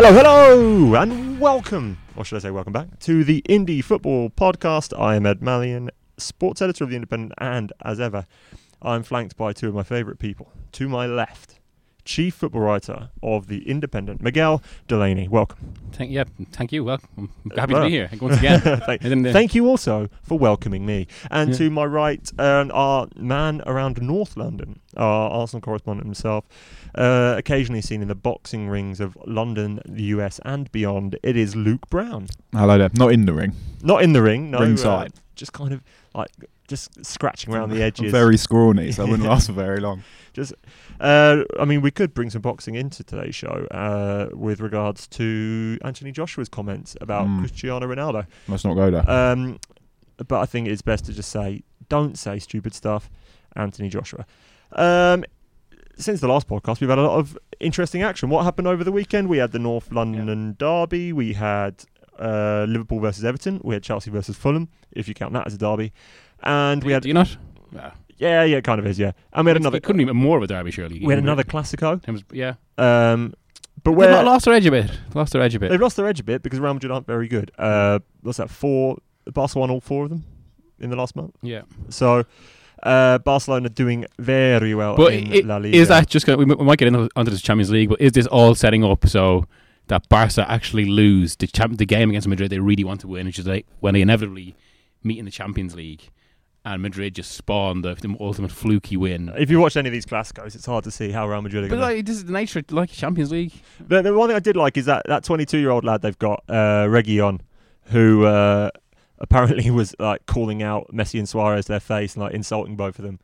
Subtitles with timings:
[0.00, 4.96] Hello, hello, and welcome, or should I say welcome back, to the Indie Football Podcast.
[4.96, 8.24] I am Ed Malyon, sports editor of The Independent, and as ever,
[8.80, 10.52] I'm flanked by two of my favourite people.
[10.70, 11.57] To my left,
[12.08, 15.28] chief football writer of The Independent, Miguel Delaney.
[15.28, 15.74] Welcome.
[15.92, 16.82] Thank, yeah, thank you.
[16.82, 17.08] Welcome.
[17.18, 17.82] I'm happy well.
[17.82, 18.60] to be here once again.
[18.86, 21.06] thank, And then the- thank you also for welcoming me.
[21.30, 21.56] And Yeah.
[21.58, 26.46] to my right, um, our man around North London, our Arsenal correspondent himself,
[26.94, 31.18] uh, occasionally seen in the boxing rings of London, the US, and beyond.
[31.22, 32.28] It is Luke Brown.
[32.52, 32.88] Hello there.
[32.94, 33.52] Not in the ring.
[33.82, 34.60] Not in the ring, no.
[34.60, 35.08] Ringside.
[35.14, 35.84] uh, just kind of
[36.14, 36.30] like
[36.68, 38.10] just scratching around the I'm edges.
[38.10, 40.02] very scrawny, so I wouldn't last for very long.
[40.32, 40.52] Just,
[41.00, 45.78] uh, I mean, we could bring some boxing into today's show uh, with regards to
[45.82, 47.40] Anthony Joshua's comments about Mm.
[47.40, 48.26] Cristiano Ronaldo.
[48.48, 49.08] Let's not go there.
[49.08, 49.58] Um,
[50.26, 53.10] but I think it's best to just say, don't say stupid stuff,
[53.56, 54.26] Anthony Joshua.
[54.72, 55.24] Um,
[55.96, 58.28] since the last podcast, we've had a lot of interesting action.
[58.28, 59.28] What happened over the weekend?
[59.28, 61.12] We had the North London derby.
[61.12, 61.84] We had
[62.18, 63.60] uh, Liverpool versus Everton.
[63.64, 65.92] We had Chelsea versus Fulham, if you count that as a derby.
[66.42, 67.36] And we had, Do you not?
[67.72, 67.92] Yeah.
[68.18, 69.12] Yeah, yeah, it kind of is, yeah.
[69.32, 71.00] And we had another, It couldn't even more of a derby, surely.
[71.04, 72.00] we had another Classico.
[72.06, 72.54] It was- yeah.
[72.76, 73.34] Um,
[73.84, 74.90] but where not lost their edge a bit.
[75.14, 75.70] Lost their edge a bit.
[75.70, 77.50] They've lost their edge a bit because Real Madrid aren't very good.
[77.58, 78.50] Uh, what's that?
[78.50, 78.98] Four
[79.32, 80.24] Barcelona, all four of them
[80.80, 81.34] in the last month.
[81.42, 81.62] Yeah.
[81.88, 82.24] So
[82.82, 85.76] uh, Barcelona doing very well But in it- La Liga.
[85.76, 86.38] is that just going?
[86.38, 89.06] to We we might get into this Champions League, but is this all setting up
[89.08, 89.46] so
[89.86, 93.26] that Barca actually lose the champ, the game against Madrid they really want to win,
[93.26, 94.54] which is like when they inevitably
[95.04, 96.10] meet in the Champions League,
[96.74, 99.32] and Madrid just spawned the, the ultimate fluky win.
[99.38, 101.68] if you watch any of these Classicos, it's hard to see how Real Madrid are
[101.68, 101.96] But going.
[101.96, 103.52] like, this is the nature, of, like Champions League.
[103.86, 106.18] the, the one thing I did like is that that 22 year old lad they've
[106.18, 107.40] got, uh, Reguilon,
[107.86, 108.70] who uh,
[109.18, 113.04] apparently was like calling out Messi and Suarez their face and like insulting both of
[113.04, 113.18] them.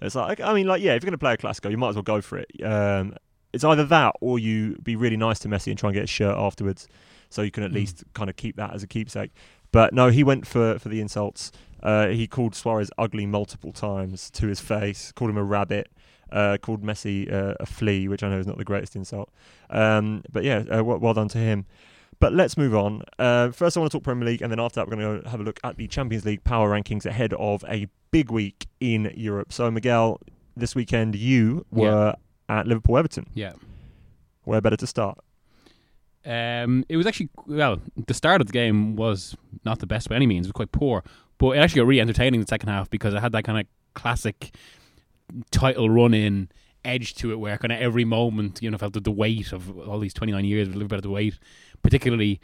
[0.00, 1.90] It's like I mean, like yeah, if you're going to play a Classico, you might
[1.90, 2.50] as well go for it.
[2.62, 3.14] Um,
[3.52, 6.06] it's either that or you be really nice to Messi and try and get a
[6.06, 6.86] shirt afterwards,
[7.30, 7.74] so you can at Mm.
[7.74, 9.30] least kind of keep that as a keepsake.
[9.72, 11.50] But no, he went for for the insults.
[11.86, 15.88] Uh, he called Suarez ugly multiple times to his face, called him a rabbit,
[16.32, 19.30] uh, called Messi uh, a flea, which I know is not the greatest insult.
[19.70, 21.64] Um, but yeah, uh, well, done to him.
[22.18, 23.02] But let's move on.
[23.18, 25.22] Uh, first, I want to talk Premier League, and then after that, we're going to
[25.22, 28.66] go have a look at the Champions League power rankings ahead of a big week
[28.80, 29.52] in Europe.
[29.52, 30.20] So, Miguel,
[30.56, 31.78] this weekend you Yeah.
[31.78, 32.14] were
[32.48, 33.26] at Liverpool Everton.
[33.34, 33.52] Yeah.
[34.44, 35.18] Where better to start?
[36.24, 37.78] Um, it was actually well.
[38.08, 40.46] The start of the game was not the best by any means.
[40.46, 41.04] It was quite poor,
[41.38, 43.66] but it actually got really entertaining the second half because it had that kind of
[43.94, 44.54] classic
[45.50, 46.48] title run in
[46.84, 49.76] edge to it, where kind of every moment you know felt the, the weight of
[49.88, 51.38] all these twenty nine years, a little bit of the weight,
[51.82, 52.40] particularly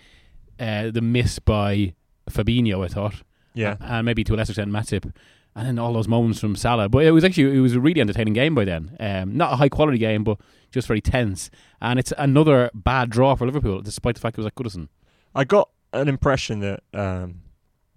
[0.59, 1.95] uh, the miss by
[2.31, 2.85] Fabinho.
[2.85, 3.23] I thought,
[3.55, 3.77] Yeah.
[3.81, 5.13] and maybe to a lesser extent Matip,
[5.55, 6.89] and then all those moments from Salah.
[6.89, 8.97] But it was actually it was a really entertaining game by then.
[8.99, 10.39] Um, not a high quality game, but
[10.71, 11.51] just very tense.
[11.81, 14.89] And it's another bad draw for Liverpool, despite the fact it was at Goodison.
[15.35, 17.42] I got an impression that um,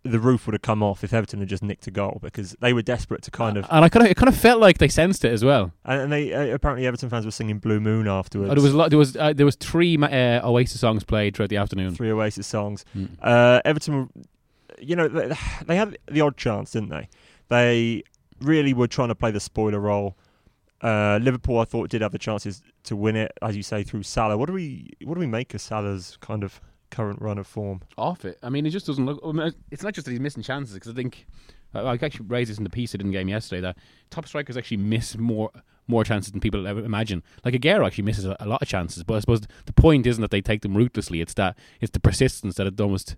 [0.05, 2.73] the roof would have come off if Everton had just nicked a goal because they
[2.73, 3.65] were desperate to kind of.
[3.71, 5.71] and I kind of it kind of felt like they sensed it as well.
[5.83, 8.51] And and they uh, apparently Everton fans were singing Blue Moon afterwards.
[8.51, 11.35] Uh, There was a lot, there was uh, there was three uh, Oasis songs played
[11.35, 11.95] throughout the afternoon.
[11.95, 12.85] three Oasis songs.
[12.95, 13.09] Mm.
[13.21, 14.09] Uh, Everton,
[14.79, 17.09] you know, they, they had the odd chance, didn't they?
[17.47, 18.03] They
[18.41, 20.15] really were trying to play the spoiler role.
[20.81, 24.03] Uh, Liverpool, I thought, did have the chances to win it, as you say, through
[24.03, 24.37] Salah.
[24.37, 26.61] What do we what do we make of Salah's kind of
[26.95, 27.81] current run of form?
[27.97, 28.37] Off it.
[28.41, 29.19] I mean, it just doesn't look.
[29.25, 31.27] I mean, it's not just that he's missing chances because I think
[31.73, 33.77] I actually raised this in the piece I did in the game yesterday that
[34.09, 35.51] top strikers actually miss more
[35.87, 37.21] more chances than people ever imagine.
[37.43, 40.21] Like Aguero actually misses a, a lot of chances, but I suppose the point isn't
[40.21, 41.21] that they take them ruthlessly.
[41.21, 43.15] It's that it's the persistence that it almost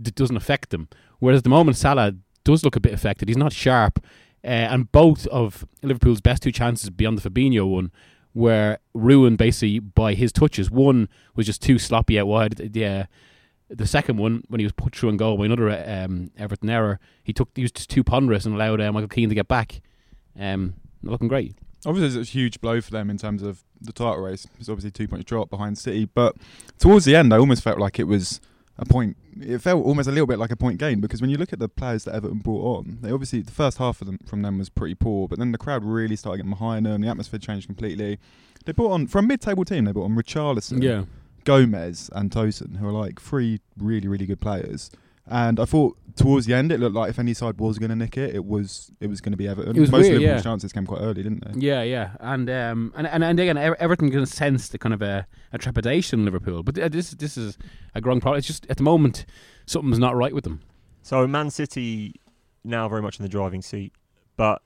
[0.00, 0.88] d- doesn't affect them.
[1.18, 2.14] Whereas at the moment Salah
[2.44, 3.28] does look a bit affected.
[3.28, 4.04] He's not sharp,
[4.44, 7.90] uh, and both of Liverpool's best two chances beyond the Fabinho one
[8.36, 10.70] were ruined basically by his touches.
[10.70, 12.60] One was just too sloppy out wide.
[12.76, 13.04] Uh,
[13.68, 17.00] the second one, when he was put through and goal by another um, Everton error,
[17.24, 19.80] he took he was just too ponderous and allowed uh, Michael Keane to get back.
[20.38, 21.56] Um, looking great.
[21.86, 24.46] Obviously, it's a huge blow for them in terms of the title race.
[24.60, 26.36] It's obviously two points drop behind City, but
[26.78, 28.40] towards the end, I almost felt like it was
[28.78, 29.16] a point.
[29.40, 31.58] It felt almost a little bit like a point gain because when you look at
[31.58, 34.58] the players that Everton brought on, they obviously the first half of them from them
[34.58, 37.00] was pretty poor, but then the crowd really started getting behind them.
[37.00, 38.18] The atmosphere changed completely.
[38.64, 39.84] They brought on from a mid-table team.
[39.84, 41.04] They brought on Richarlison, Yeah.
[41.44, 44.90] Gomes, and Tosun, who are like three really really good players.
[45.28, 47.96] And I thought towards the end it looked like if any side was going to
[47.96, 49.76] nick it, it was it was going to be Everton.
[49.76, 50.50] It was Most weird, of Liverpool's yeah.
[50.50, 51.66] chances came quite early, didn't they?
[51.66, 55.02] Yeah, yeah, and um, and and, and again, Ever- Everton can sense the kind of
[55.02, 57.58] a, a trepidation in Liverpool, but uh, this this is
[57.94, 58.38] a growing problem.
[58.38, 59.26] It's just at the moment
[59.66, 60.60] something's not right with them.
[61.02, 62.14] So Man City
[62.62, 63.92] now very much in the driving seat,
[64.36, 64.62] but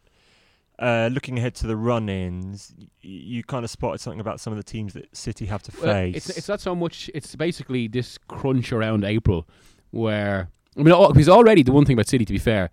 [0.79, 4.57] uh, looking ahead to the run-ins, y- you kind of spotted something about some of
[4.59, 6.17] the teams that City have to Well, face.
[6.17, 7.11] it's it's not so much.
[7.15, 9.47] It's basically this crunch around April,
[9.91, 12.71] where I mean, because already the one thing about City, to be fair,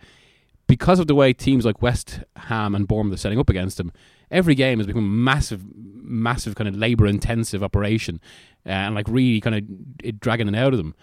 [0.67, 3.91] because of the way teams like West Ham and Bournemouth are setting up against them,
[4.29, 8.19] every game has become a massive, massive kind of labour-intensive operation,
[8.65, 10.93] uh, and like really kind of dragging it out of them.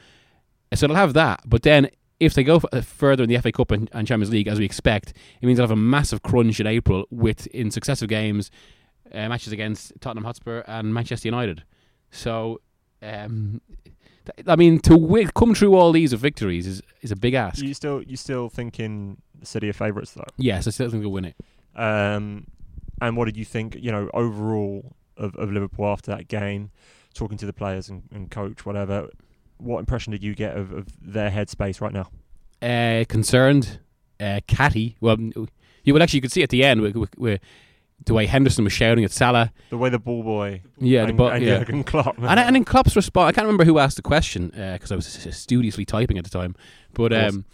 [0.74, 1.90] So they'll have that, but then.
[2.20, 4.64] If they go uh, further in the FA Cup and, and Champions League as we
[4.64, 5.12] expect,
[5.42, 8.52] it means they'll have a massive crunch in April with in successive games,
[9.12, 11.64] uh, matches against Tottenham Hotspur and Manchester United.
[12.12, 12.60] So,
[13.02, 13.60] um,
[14.46, 17.62] I mean, to wi- come through all these victories is, is a big ask.
[17.62, 20.24] you still you still thinking City are favourites though.
[20.36, 21.36] Yes, I still think they'll win it.
[21.76, 22.46] Um,
[23.00, 23.76] and what did you think?
[23.78, 26.70] You know, overall of, of Liverpool after that game,
[27.12, 29.08] talking to the players and, and coach, whatever.
[29.58, 32.10] What impression did you get of, of their headspace right now?
[32.60, 33.78] Uh, concerned,
[34.20, 34.96] uh, catty.
[35.00, 37.38] Well, you well actually you could see at the end where, where
[38.06, 39.52] the way Henderson was shouting at Salah.
[39.70, 41.58] The way the ball boy, Yeah, the and, bo- and yeah.
[41.58, 44.92] Jurgen Klopp, And, and in Klopp's response, I can't remember who asked the question because
[44.92, 46.54] I was studiously typing at the time.
[46.92, 47.44] But um,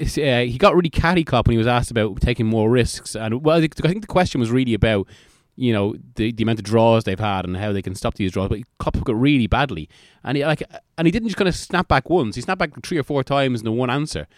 [0.00, 3.16] uh, he got really catty Klopp when he was asked about taking more risks.
[3.16, 5.08] And well, I think I think the question was really about
[5.56, 8.30] you know the, the amount of draws they've had and how they can stop these
[8.30, 8.48] draws.
[8.48, 9.88] But Klopp took it really badly,
[10.22, 10.62] and he like
[10.96, 12.36] and he didn't just kind of snap back once.
[12.36, 14.28] He snapped back three or four times in the one answer.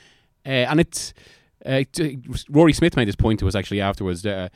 [0.47, 1.13] Uh, and it's
[1.67, 1.83] uh,
[2.49, 4.25] Rory Smith made this point to us actually afterwards.
[4.25, 4.49] Uh,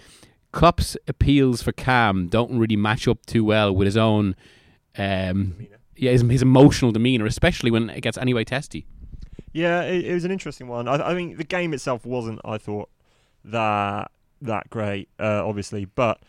[0.55, 4.37] Klopp's appeals for calm don't really match up too well with his own.
[4.97, 5.67] Um,
[5.97, 8.87] yeah, his, his emotional demeanor, especially when it gets anyway testy.
[9.53, 10.87] Yeah, it, it was an interesting one.
[10.87, 12.89] I, I mean, the game itself wasn't, I thought,
[13.45, 14.13] that
[14.43, 16.23] that great, uh, obviously, but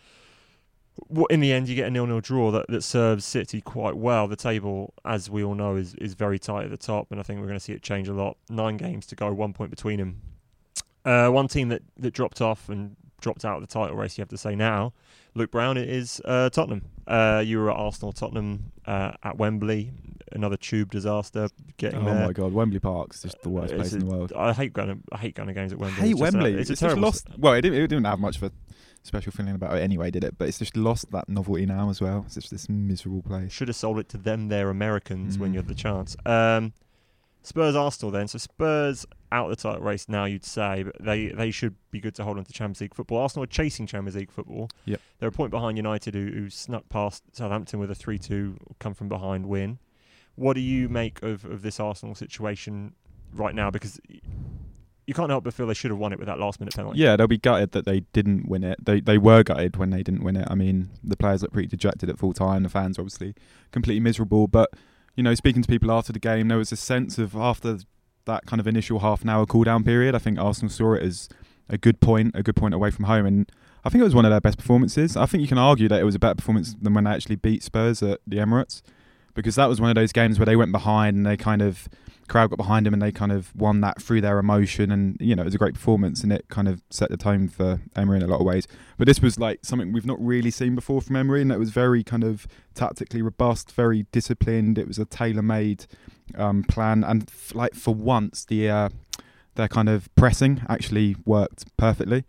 [1.30, 4.28] in the end, you get a nil-nil draw that, that serves City quite well.
[4.28, 7.24] The table, as we all know, is is very tight at the top, and I
[7.24, 8.38] think we're going to see it change a lot.
[8.50, 10.22] Nine games to go, one point between them.
[11.04, 14.22] Uh, one team that, that dropped off and dropped out of the title race, you
[14.22, 14.94] have to say now,
[15.34, 16.84] Luke Brown, it is uh, Tottenham.
[17.08, 19.92] Uh, you were at Arsenal, Tottenham uh, at Wembley,
[20.32, 22.14] another tube disaster getting there.
[22.14, 22.28] Oh there.
[22.28, 24.32] my god, Wembley Park's just the worst It's place in the world.
[24.36, 24.88] I hate going.
[24.90, 26.02] To, I hate going to games at I Wembley.
[26.02, 26.52] hate It's just a- Wembley.
[26.54, 27.02] it's a It's, just terrible.
[27.04, 27.28] lost.
[27.38, 28.52] Well, it didn't, it didn't have much of a
[29.04, 30.36] special feeling about it anyway, did it?
[30.38, 32.24] But it's just lost that novelty now as well.
[32.26, 33.52] It's just this miserable place.
[33.52, 34.48] Should have sold it to them.
[34.48, 35.54] They're Americans when Mm.
[35.54, 36.16] you had the chance.
[36.26, 36.74] Um,
[37.44, 38.28] Spurs Arsenal then.
[38.28, 39.06] So Spurs
[39.36, 40.26] out of the title race now.
[40.26, 43.20] You'd say, but they they should be good to hold on to Champions League football.
[43.20, 44.70] Arsenal are chasing Champions League football.
[44.86, 45.02] Yep.
[45.20, 49.10] They're a point behind United, who, who snuck past Southampton with a three-two come from
[49.10, 49.80] behind win.
[50.36, 52.94] What do you make of, of this Arsenal situation
[53.34, 53.70] right now?
[53.72, 54.00] Because
[55.08, 57.00] you can't help but feel they should have won it with that last minute penalty.
[57.00, 58.84] Yeah, they'll be gutted that they didn't win it.
[58.84, 60.48] They they were gutted when they didn't win it.
[60.50, 62.64] I mean, the players look pretty dejected at full time.
[62.64, 63.36] The fans obviously
[63.72, 64.48] completely miserable.
[64.48, 64.72] But
[65.16, 67.80] you know, speaking to people after the game, there was a sense of after
[68.26, 70.16] that kind of initial half an hour cool down period.
[70.16, 71.30] I think Arsenal saw it as
[71.70, 73.52] a good point, a good point away from home, and
[73.84, 75.16] I think it was one of their best performances.
[75.16, 77.36] I think you can argue that it was a better performance than when they actually
[77.36, 78.82] beat Spurs at the Emirates,
[79.34, 81.88] because that was one of those games where they went behind and they kind of
[82.28, 85.36] crowd got behind them and they kind of won that through their emotion and you
[85.36, 88.18] know it was a great performance and it kind of set the tone for Emery
[88.18, 88.68] in a lot of ways
[88.98, 91.70] but this was like something we've not really seen before from Emery and it was
[91.70, 95.86] very kind of tactically robust very disciplined it was a tailor-made
[96.36, 98.90] um, plan and f- like for once the uh,
[99.56, 102.24] their kind of pressing actually worked perfectly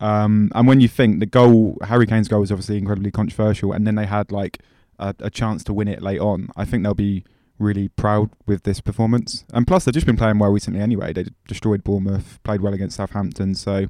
[0.00, 3.86] um, and when you think the goal Harry Kane's goal was obviously incredibly controversial and
[3.86, 4.58] then they had like
[4.98, 7.24] a, a chance to win it late on I think they'll be
[7.58, 9.44] really proud with this performance.
[9.52, 11.12] And plus, they've just been playing well recently anyway.
[11.12, 13.56] They destroyed Bournemouth, played well against Southampton.
[13.56, 13.88] So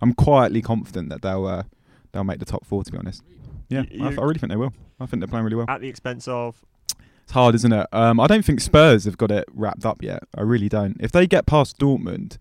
[0.00, 1.64] I'm quietly confident that they'll uh,
[2.12, 2.82] they'll make the top four.
[2.82, 3.22] To be honest,
[3.68, 4.72] yeah, You- I, I really think they will.
[4.98, 5.66] I think they're playing really well.
[5.68, 6.64] At the expense of
[7.30, 7.86] It's hard, isn't it?
[7.92, 10.24] Um, I don't think Spurs have got it wrapped up yet.
[10.36, 10.96] I really don't.
[10.98, 12.38] If they get past Dortmund.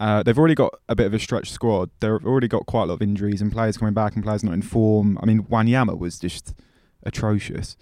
[0.00, 1.88] Uh, they've already got a bit of a stretched squad.
[2.00, 4.52] They've already got quite a lot of injuries and players coming back and players not
[4.52, 5.16] in form.
[5.22, 6.52] I mean, Wanyama was just
[7.04, 7.76] atrocious.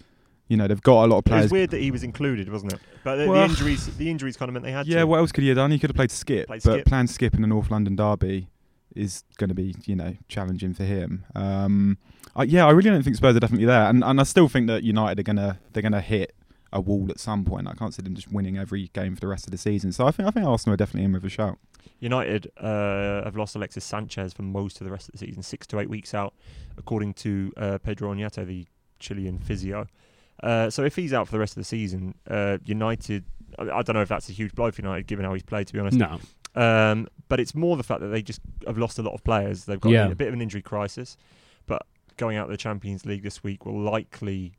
[0.46, 2.50] You know, they've got a lot of it players was weird that he was included,
[2.52, 2.80] wasn't it?
[3.02, 5.06] But the, the injuries, the injuries kind of meant they had Yeah, to.
[5.06, 5.70] what else could he have done?
[5.70, 6.84] He could have played skip, Played but skip.
[6.86, 8.50] playing skip in the North London derby
[8.94, 11.24] is going to be, you know, challenging for him.
[11.34, 11.96] Um,
[12.36, 14.66] I, yeah, I really don't think Spurs are definitely there, and and I still think
[14.66, 16.34] that United are gonna they're gonna hit
[16.72, 17.68] a wall at some point.
[17.68, 19.92] I can't see them just winning every game for the rest of the season.
[19.92, 21.58] So I think I think Arsenal are definitely in with a shout.
[22.00, 25.66] United uh, have lost Alexis Sanchez for most of the rest of the season, six
[25.68, 26.34] to eight weeks out,
[26.76, 28.66] according to uh, Pedro Oñate, the
[28.98, 29.86] Chilean physio.
[30.42, 33.24] Uh, so if he's out for the rest of the season, uh, United,
[33.58, 35.66] I, I don't know if that's a huge blow for United, given how he's played,
[35.68, 35.96] to be honest.
[35.98, 36.18] No.
[36.54, 39.64] Um, but it's more the fact that they just have lost a lot of players.
[39.64, 40.08] They've got Yeah.
[40.08, 41.16] a bit of an injury crisis,
[41.66, 41.86] but
[42.16, 44.52] going out of the Champions League this week will likely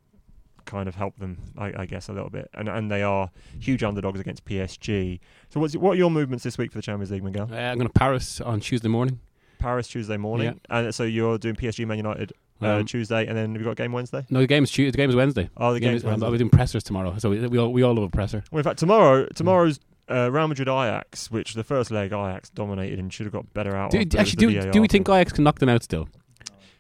[0.65, 2.50] kind of help them, I, I guess, a little bit.
[2.53, 3.29] And and they are
[3.60, 5.20] huge underdogs against PSG.
[5.50, 7.50] So what's what are your movements this week for the Champions League, Miguel?
[7.51, 9.20] Uh, I'm going to Paris on Tuesday morning.
[9.60, 13.53] Paris Tuesday morning, and so you're doing PSG Man United uh, Um, Tuesday, and then
[13.53, 14.25] we've got a game Wednesday?
[14.29, 14.91] No, the game is Tuesday.
[14.91, 15.50] The game is Wednesday.
[15.55, 16.27] Oh, the game game's is, Wednesday.
[16.27, 18.43] I'm doing pressers tomorrow, so we, we all we all love a presser.
[18.51, 19.79] Well, in fact, tomorrow tomorrow's
[20.10, 23.75] uh, Real Madrid Ajax, which the first leg Ajax dominated and should have got better
[23.75, 23.91] out.
[23.91, 25.84] Do, of, but it was actually, do, do we think Ajax can knock them out
[25.84, 26.10] still?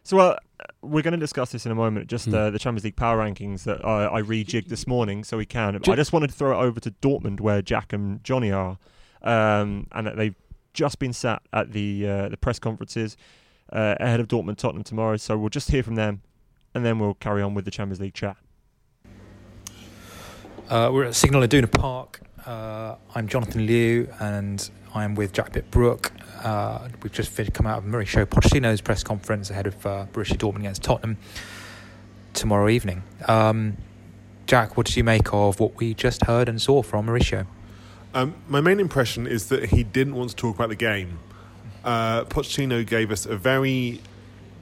[0.03, 2.07] So, well, uh, we're going to discuss this in a moment.
[2.07, 2.35] Just Hmm.
[2.35, 5.81] uh, the Champions League power rankings that I, I rejigged this morning, so we can.
[5.81, 8.77] Ju- I just wanted to throw it over to Dortmund, where Jack and Johnny are,
[9.21, 10.35] um, and that they've
[10.73, 13.15] just been sat at the uh, the press conferences
[13.71, 15.15] uh, ahead of Dortmund Tottenham tomorrow.
[15.17, 16.21] So we'll just hear from them,
[16.75, 18.35] and then we'll carry on with the Champions League chat.
[20.69, 22.19] Uh, we're at Signal Iduna Park.
[22.45, 26.11] Uh, I'm Jonathan Liew, and I'm with Jack Pitt-Brooke.
[26.43, 30.59] Uh, we've just come out of Mauricio Pochettino's press conference ahead of uh, Borussia Dortmund
[30.59, 31.17] against Tottenham
[32.33, 33.01] tomorrow evening.
[33.27, 33.77] Um,
[34.45, 37.47] Jack, what did you make of what we just heard and saw from Mauricio?
[38.13, 41.17] Um, my main impression is that he didn't want to talk about the game.
[41.83, 43.99] Uh, Pochettino gave us a very,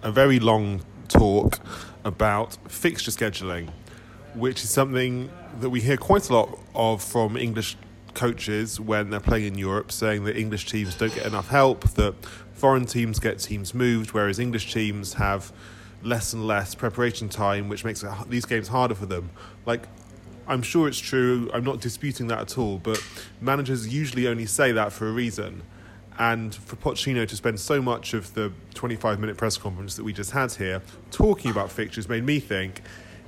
[0.02, 1.60] a very long talk
[2.06, 3.70] about fixture scheduling,
[4.34, 7.76] which is something that we hear quite a lot of from English
[8.14, 12.14] coaches when they're playing in Europe, saying that English teams don't get enough help, that
[12.54, 15.52] foreign teams get teams moved, whereas English teams have
[16.04, 19.30] less and less preparation time, which makes these games harder for them.
[19.66, 19.88] Like
[20.48, 21.50] I'm sure it's true.
[21.54, 22.78] I'm not disputing that at all.
[22.78, 23.02] But
[23.40, 25.64] managers usually only say that for a reason.
[26.20, 30.14] And for Pochettino to spend so much of the 25 minute press conference that we
[30.14, 32.82] just had here talking about fixtures made me think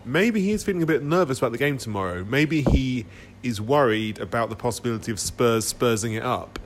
[0.05, 2.23] maybe he's feeling a bit nervous about the game tomorrow.
[2.23, 3.05] Maybe he
[3.41, 6.59] is worried about the possibility of Spurs Spursing it up.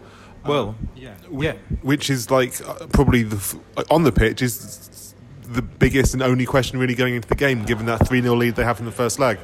[0.45, 1.53] Well, Um, yeah, yeah.
[1.81, 3.55] which is like uh, probably the f-
[3.89, 5.13] on the pitch is
[5.43, 8.55] the biggest and only question really going into the game, given that 3 0 lead
[8.55, 9.39] they have in the first leg.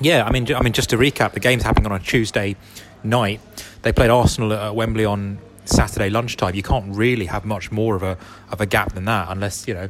[0.00, 2.56] Yeah, I mean, I mean, just to recap, the game's happening on a Tuesday
[3.04, 3.40] night.
[3.82, 6.54] They played Arsenal at Wembley on Saturday lunchtime.
[6.56, 8.18] You can't really have much more of a
[8.50, 9.88] of a gap than that, unless you know.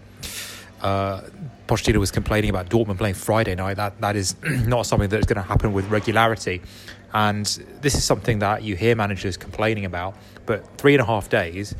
[0.82, 1.22] Uh,
[1.66, 3.74] Pochettino was complaining about Dortmund playing Friday night.
[3.74, 6.62] That that is not something that is going to happen with regularity,
[7.12, 7.46] and
[7.80, 10.16] this is something that you hear managers complaining about.
[10.46, 11.74] But three and a half days,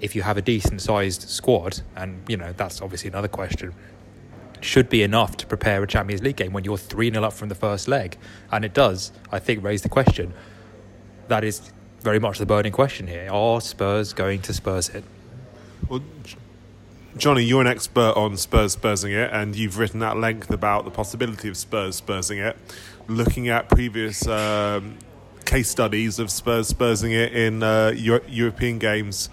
[0.00, 3.74] if you have a decent sized squad, and you know that's obviously another question
[4.60, 7.48] should be enough to prepare a Champions League game when you're 3 0 up from
[7.48, 8.16] the first leg.
[8.50, 10.32] And it does, I think, raise the question.
[11.28, 13.28] That is very much the burning question here.
[13.30, 15.04] Are Spurs going to Spurs it?
[15.88, 16.02] Well,
[17.16, 20.90] Johnny, you're an expert on Spurs Spursing it, and you've written at length about the
[20.90, 22.58] possibility of Spurs Spursing it,
[23.08, 24.98] looking at previous um,
[25.46, 29.30] case studies of Spurs Spursing it in uh, Euro- European games.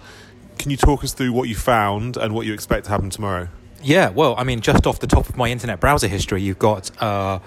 [0.56, 3.48] Can you talk us through what you found and what you expect to happen tomorrow?
[3.82, 6.90] Yeah, well, I mean, just off the top of my internet browser history, you've got
[7.02, 7.40] uh,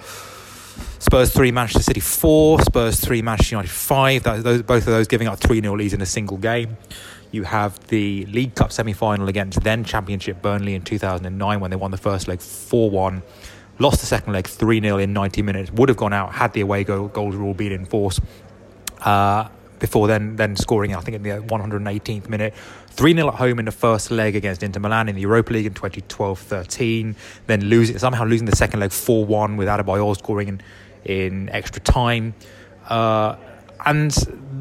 [0.99, 4.23] Spurs 3, Manchester City 4, Spurs 3, Manchester United 5.
[4.23, 6.77] That, those, both of those giving up 3 0 leads in a single game.
[7.31, 11.77] You have the League Cup semi final against then Championship Burnley in 2009 when they
[11.77, 13.21] won the first leg 4 1.
[13.79, 15.71] Lost the second leg 3 0 in 90 minutes.
[15.71, 18.19] Would have gone out had the away goal, goals rule been in force.
[18.99, 22.53] Uh, before then, then scoring, I think, in the 118th minute.
[22.97, 25.67] 3 0 at home in the first leg against Inter Milan in the Europa League
[25.67, 27.15] in 2012 13.
[27.45, 30.61] Then losing, somehow losing the second leg 4 1 with Adebayor scoring in,
[31.05, 32.33] in extra time.
[32.87, 33.35] Uh,
[33.85, 34.11] and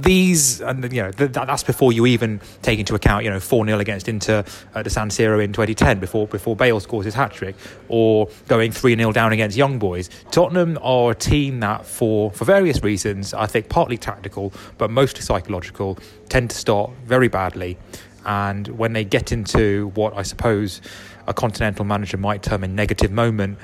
[0.03, 3.65] these, and you know, th- that's before you even take into account, you know, 4
[3.65, 7.33] 0 against Inter at the San Siro in 2010, before before Bale scores his hat
[7.33, 7.57] trick,
[7.89, 10.11] or going 3 0 down against Young Boys.
[10.31, 15.23] Tottenham are a team that, for, for various reasons, I think partly tactical, but mostly
[15.23, 17.79] psychological, tend to start very badly.
[18.27, 20.81] And when they get into what I suppose
[21.27, 23.59] a continental manager might term a negative moment,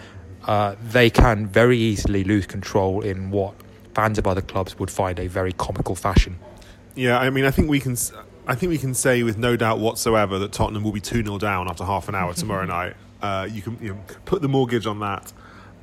[0.47, 3.55] uh, they can very easily lose control in what
[3.95, 6.39] fans of other clubs would find a very comical fashion.
[6.95, 7.93] Yeah, I mean, I think we can.
[7.93, 8.13] s-
[8.47, 11.39] I think we can say with no doubt whatsoever that Tottenham will be two 0
[11.39, 12.95] down after half an hour tomorrow night.
[13.21, 15.33] Uh, you can you know, put the mortgage on that.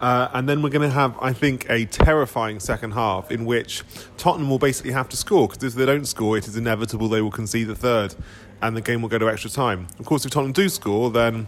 [0.01, 3.83] Uh, and then we're going to have, I think, a terrifying second half in which
[4.17, 7.21] Tottenham will basically have to score because if they don't score, it is inevitable they
[7.21, 8.15] will concede the third,
[8.62, 9.88] and the game will go to extra time.
[10.00, 11.48] Of course, if Tottenham do score, then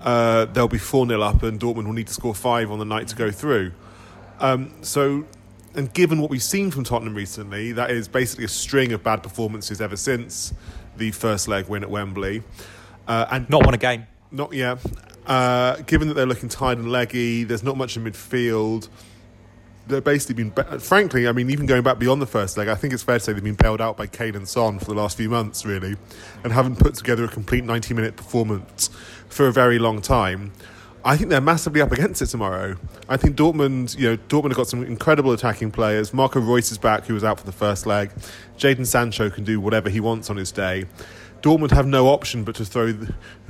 [0.00, 2.84] uh, they'll be four 0 up, and Dortmund will need to score five on the
[2.84, 3.72] night to go through.
[4.40, 5.24] Um, so,
[5.74, 9.22] and given what we've seen from Tottenham recently, that is basically a string of bad
[9.22, 10.52] performances ever since
[10.96, 12.42] the first leg win at Wembley.
[13.06, 14.06] Uh, and Not won a game.
[14.30, 14.78] not yet.
[15.26, 18.88] Uh, given that they're looking tired and leggy, there's not much in midfield.
[19.88, 22.92] They're basically been, frankly, I mean, even going back beyond the first leg, I think
[22.92, 25.16] it's fair to say they've been bailed out by Kane and Son for the last
[25.16, 25.96] few months, really,
[26.42, 28.90] and haven't put together a complete 90 minute performance
[29.28, 30.52] for a very long time.
[31.04, 32.76] I think they're massively up against it tomorrow.
[33.08, 36.12] I think Dortmund, you know, Dortmund have got some incredible attacking players.
[36.12, 38.10] Marco Reus is back, who was out for the first leg.
[38.58, 40.86] Jadon Sancho can do whatever he wants on his day.
[41.42, 42.92] Dortmund have no option but to throw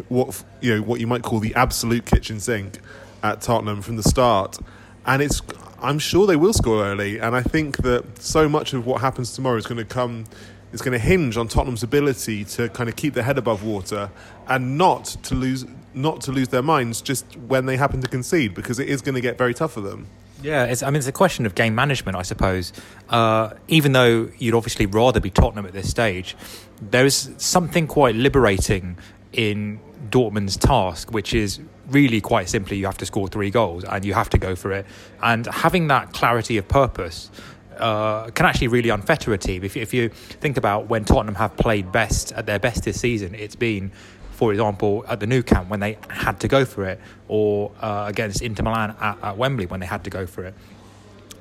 [0.09, 2.78] what you know what you might call the absolute kitchen sink
[3.23, 4.59] at Tottenham from the start,
[5.07, 5.40] and it's
[5.87, 9.33] I'm sure they will score early, and I think that so much of what happens
[9.33, 10.25] tomorrow is going to come
[10.73, 14.11] is going to hinge on Tottenham's ability to kind of keep their head above water
[14.49, 15.64] and not to lose
[15.95, 19.14] not to lose their minds just when they happen to concede because it is going
[19.14, 20.09] to get very tough for them.
[20.43, 22.73] Yeah, I mean, it's a question of game management, I suppose.
[23.09, 26.37] Uh, even though you'd obviously rather be Tottenham at this stage,
[26.83, 28.99] there is something quite liberating
[29.33, 29.78] in
[30.11, 34.14] Dortmund's task, which is really quite simply you have to score three goals and you
[34.14, 34.87] have to go for it.
[35.23, 37.31] And having that clarity of purpose
[37.78, 39.62] uh, can actually really unfetter a team.
[39.64, 43.35] If, if you think about when Tottenham have played best at their best this season,
[43.35, 43.90] it's been,
[44.33, 48.07] for example, at the Nou Camp when they had to go for it, or uh,
[48.09, 50.55] against Inter Milan at, at Wembley when they had to go for it.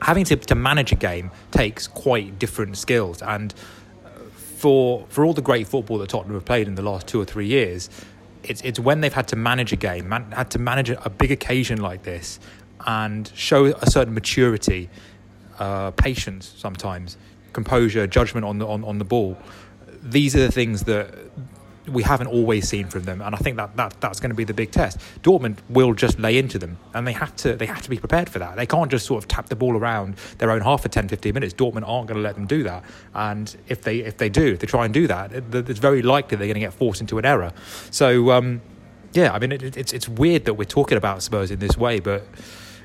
[0.02, 3.54] Having to, to manage a game takes quite different skills, and
[4.58, 7.26] for for all the great football that Tottenham have played in the last two or
[7.26, 7.90] three years,
[8.50, 11.32] it's it's when they've had to manage a game, man, had to manage a, big
[11.32, 12.40] occasion like this,
[12.86, 14.90] and show a certain maturity,
[15.60, 17.18] uh, patience sometimes,
[17.54, 19.38] composure, judgment on the on, on the ball.
[20.02, 21.14] These are the things that
[21.88, 24.44] we haven't always seen from them, and I think that, that that's going to be
[24.44, 24.98] the big test.
[25.22, 28.30] Dortmund will just lay into them, and they have to they have to be prepared
[28.30, 28.56] for that.
[28.56, 31.34] They can't just sort of tap the ball around their own half for 10, 15
[31.34, 31.54] minutes.
[31.54, 34.60] Dortmund aren't going to let them do that, and if they if they do, if
[34.60, 37.18] they try and do that, it, it's very likely they're going to get forced into
[37.18, 37.52] an error.
[37.92, 38.62] So um,
[39.14, 42.00] yeah, I mean it- it's it's weird that we're talking about Spurs in this way,
[42.00, 42.26] but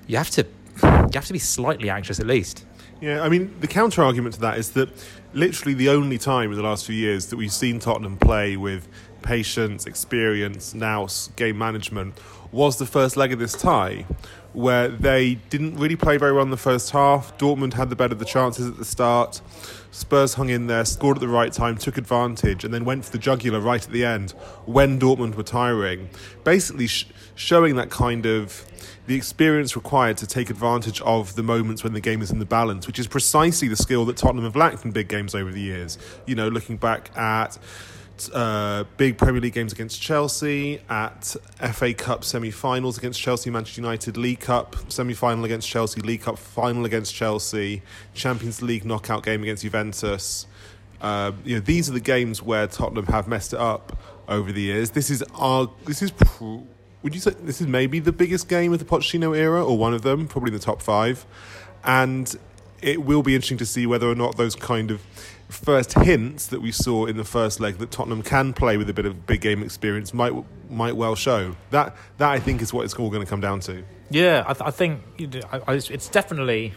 [0.07, 0.47] you have to
[0.83, 2.65] you have to be slightly anxious at least.
[3.01, 4.91] Yeah, I mean, the counter argument to that is that
[5.33, 8.89] literally the only time in the last few years that we've seen Tottenham play with
[9.23, 12.19] patience, experience, nous, game management
[12.53, 14.05] was the first leg of this tie,
[14.53, 17.37] where they didn't really play very well in the first half.
[17.39, 19.41] Dortmund had the better of the chances at the start.
[19.93, 23.13] Spurs hung in there, scored at the right time, took advantage, and then went for
[23.13, 24.33] the jugular right at the end
[24.67, 26.11] when Dortmund were tiring.
[26.45, 28.67] Basically, sh- showing that kind of
[29.11, 32.45] the experience required to take advantage of the moments when the game is in the
[32.45, 35.61] balance, which is precisely the skill that Tottenham have lacked in big games over the
[35.61, 35.99] years.
[36.27, 37.59] You know, looking back at
[38.33, 41.35] uh, big Premier League games against Chelsea, at
[41.73, 46.23] FA Cup semi finals against Chelsea, Manchester United, League Cup semi final against Chelsea, League
[46.23, 47.83] Cup final against Chelsea,
[48.15, 50.47] Champions League knockout game against Juventus.
[51.01, 54.63] Uh, you know, these are the games where Tottenham have messed it up over the
[54.63, 54.91] years.
[54.91, 56.59] This is our, this is, pr-
[57.03, 59.95] would you say this is maybe the biggest game of the Pochettino era, or one
[59.95, 61.25] of them, probably in the top five,
[61.85, 62.37] and
[62.83, 65.01] it will be interesting to see whether or not those kind of
[65.49, 68.93] first hints that we saw in the first leg that Tottenham can play with a
[68.93, 70.33] bit of big game experience might
[70.71, 71.57] might well show.
[71.71, 73.83] That that I think is what it's all going to come down to.
[74.11, 76.73] Yeah, I, th- I think you know, I, I, it's definitely.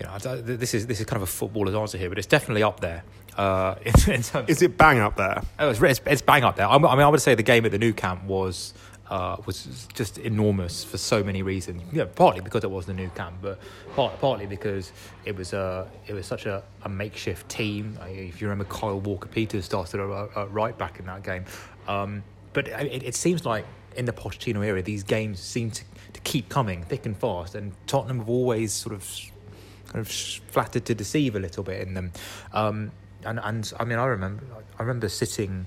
[0.00, 2.26] You know, I this is this is kind of a footballer's answer here, but it's
[2.26, 3.02] definitely up there.
[3.36, 5.42] Uh, in, in terms, Is it bang up there?
[5.60, 6.66] oh, it's, it's, it's bang up there.
[6.66, 8.74] I, I mean, I would say the game at the Nou Camp was
[9.10, 11.82] uh, was just enormous for so many reasons.
[11.92, 13.58] Yeah, partly because it was the Nou Camp, but
[13.94, 14.92] part, partly because
[15.24, 17.98] it was uh, it was such a, a makeshift team.
[18.02, 21.44] I- If you remember, Kyle Walker Peters started a, a right back in that game.
[21.86, 23.64] Um, but it, it seems like
[23.96, 27.72] in the Pochettino era, these games seem to, to keep coming thick and fast, and
[27.86, 29.04] Tottenham have always sort of
[29.86, 32.12] kind of flattered to deceive a little bit in them.
[32.52, 32.92] Um,
[33.24, 34.44] and and I mean, I remember
[34.78, 35.66] I remember sitting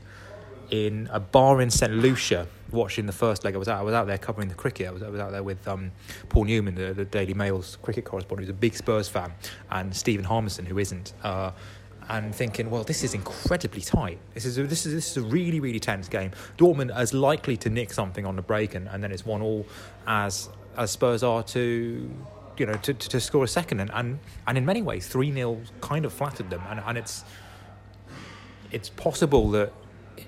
[0.70, 3.56] in a bar in St Lucia watching the first leg.
[3.56, 4.88] I was out I was out there covering the cricket.
[4.88, 5.92] I was, I was out there with um,
[6.30, 9.34] Paul Newman, the, the Daily Mail's cricket correspondent, who's a big Spurs fan,
[9.70, 11.14] and Stephen Harmison, who isn't.
[11.24, 11.52] Uh,
[12.10, 14.18] and thinking, well, this is incredibly tight.
[14.34, 16.32] This is a, this is this is a really really tense game.
[16.58, 19.66] Dortmund as likely to nick something on the break, and, and then it's one all,
[20.08, 22.12] as as Spurs are to
[22.58, 25.32] you know to, to, to score a second, and, and and in many ways three
[25.32, 27.24] 0 kind of flattered them, and and it's
[28.72, 29.72] it's possible that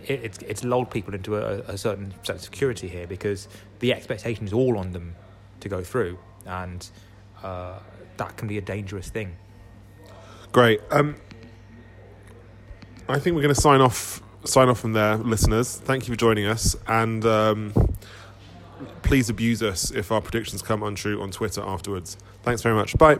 [0.08, 3.48] it, it's it's lulled people into a, a certain sense of security here because
[3.80, 5.16] the expectation is all on them
[5.60, 6.89] to go through, and
[7.44, 7.80] uh,
[8.18, 9.36] that can be a dangerous thing.
[10.52, 10.82] Great.
[10.92, 11.16] Um,
[13.10, 15.78] I think we're going to sign off sign off from there, listeners.
[15.78, 18.98] Thank you for joining us, and um, please.
[19.02, 22.18] please abuse us if our predictions come untrue on Twitter afterwards.
[22.44, 22.98] Thanks very much.
[22.98, 23.20] Bye.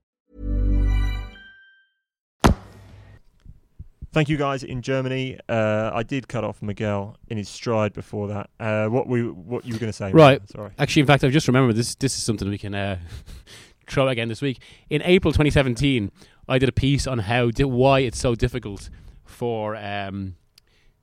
[4.13, 5.39] Thank you guys in Germany.
[5.47, 8.49] Uh, I did cut off Miguel in his stride before that.
[8.59, 10.11] Uh, what we what you were going to say?
[10.11, 10.41] Right.
[10.49, 10.71] Sorry.
[10.77, 11.95] Actually, in fact, I've just remembered this.
[11.95, 12.99] This is something we can uh,
[13.87, 14.61] throw again this week.
[14.89, 16.11] In April 2017,
[16.49, 18.89] I did a piece on how di- why it's so difficult
[19.23, 20.35] for um,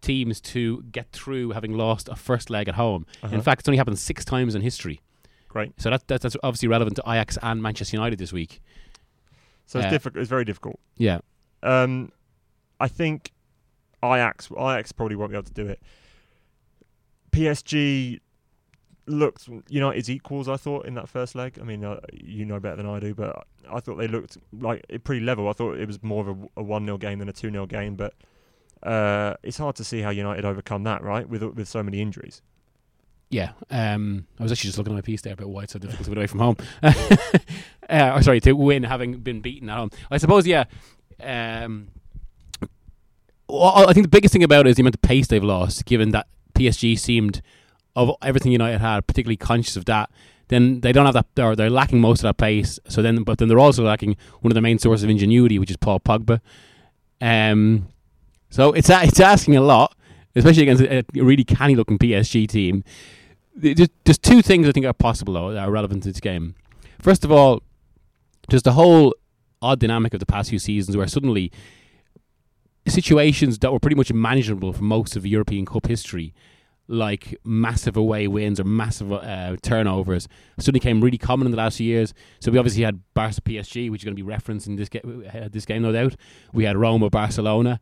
[0.02, 3.06] teams to get through having lost a first leg at home.
[3.22, 3.34] Uh-huh.
[3.34, 5.00] In fact, it's only happened six times in history.
[5.48, 5.72] Great.
[5.80, 8.60] So that, that that's obviously relevant to Ajax and Manchester United this week.
[9.64, 10.20] So it's Uh, difficult.
[10.20, 10.78] It's very difficult.
[10.98, 11.20] Yeah.
[11.62, 12.12] Um,
[12.80, 13.32] I think
[14.02, 15.80] Ajax Ajax probably won't be able to do it.
[17.32, 18.20] PSG
[19.06, 20.48] looked United's equals.
[20.48, 21.58] I thought in that first leg.
[21.60, 24.84] I mean, uh, you know better than I do, but I thought they looked like
[25.04, 25.48] pretty level.
[25.48, 27.96] I thought it was more of a, one 0 game than a two 0 game,
[27.96, 28.14] but
[28.82, 31.28] uh, it's hard to see how United overcome that, right?
[31.28, 32.42] With with so many injuries.
[33.30, 35.78] Yeah, um, I was actually just looking at my piece there about why it's so
[35.78, 36.56] difficult to win away from home.
[36.82, 39.90] uh, or sorry, to win having been beaten at home.
[40.10, 40.64] I suppose, yeah.
[41.22, 41.88] Um,
[43.48, 45.84] well, I think the biggest thing about it is the amount of pace they've lost,
[45.84, 47.42] given that PSG seemed,
[47.96, 50.10] of everything United had, particularly conscious of that.
[50.48, 52.78] Then they don't have that, or they're lacking most of that pace.
[52.88, 55.70] So then, but then they're also lacking one of the main sources of ingenuity, which
[55.70, 56.40] is Paul Pogba.
[57.20, 57.88] Um,
[58.50, 59.94] so it's it's asking a lot,
[60.34, 62.82] especially against a, really canny looking PSG team.
[63.54, 66.54] There's two things I think are possible though that are relevant to this game.
[67.00, 67.62] First of all,
[68.48, 69.14] just the whole
[69.60, 71.52] odd dynamic of the past few seasons, where suddenly
[72.88, 76.34] situations that were pretty much manageable for most of European Cup history,
[76.86, 80.26] like massive away wins or massive uh, turnovers,
[80.58, 82.14] suddenly came really common in the last few years.
[82.40, 85.00] So we obviously had Barca PSG, which is going to be referenced in this, ga-
[85.02, 86.16] uh, this game, no doubt.
[86.52, 87.80] We had Roma Barcelona.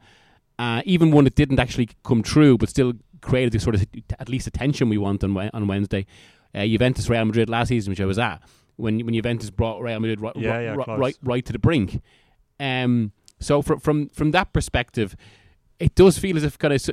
[0.59, 3.87] Uh, even one that didn't actually come true, but still created the sort of
[4.19, 6.07] at least attention we want on on Wednesday.
[6.55, 8.41] Uh, Juventus Real Madrid last season, which I was at,
[8.77, 12.01] when when Juventus brought Real Madrid right, Yeah, yeah, right, right, right to the brink.
[12.59, 15.17] Um, so from from from that perspective,
[15.79, 16.93] it does feel as if kind of so,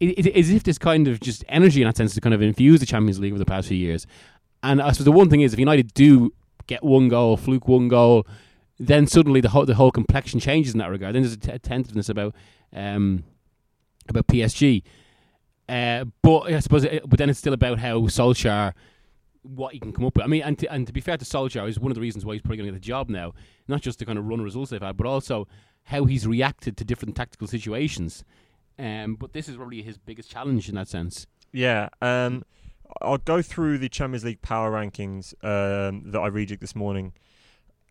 [0.00, 2.86] as if this kind of just energy in that sense to kind of infuse the
[2.86, 4.06] Champions League over the past few years.
[4.62, 6.32] And I suppose the one thing is, if United do
[6.66, 8.26] get one goal, fluke one goal,
[8.78, 11.14] then suddenly the whole the whole complexion changes in that regard.
[11.14, 12.34] Then there's a t- tentativeness about
[12.72, 13.24] um,
[14.08, 14.82] about PSG.
[15.68, 18.74] Uh, but I suppose, it, but then it's still about how Solskjaer,
[19.42, 20.24] what he can come up with.
[20.24, 22.24] I mean, and to, and to be fair to Solskjaer, is one of the reasons
[22.24, 23.32] why he's probably going to get the job now.
[23.68, 25.48] Not just the kind of run results they've had, but also
[25.84, 28.24] how he's reacted to different tactical situations.
[28.78, 31.26] Um, but this is probably his biggest challenge in that sense.
[31.52, 31.88] Yeah.
[32.00, 32.44] Um,
[33.00, 37.12] I'll go through the Champions League power rankings um, that I rejigged this morning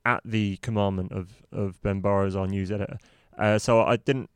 [0.05, 2.97] at the commandment of, of Ben Burrows, our news editor.
[3.37, 4.29] Uh, so I didn't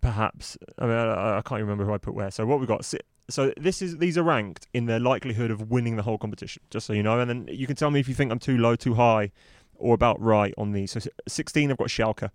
[0.00, 0.56] perhaps.
[0.78, 2.30] I mean, I, I can't remember who I put where.
[2.30, 2.90] So what we got.
[3.32, 6.86] So this is these are ranked in their likelihood of winning the whole competition, just
[6.86, 7.18] so you know.
[7.18, 9.32] And then you can tell me if you think I'm too low, too high,
[9.74, 10.92] or about right on these.
[10.92, 12.30] So 16, I've got Schalke,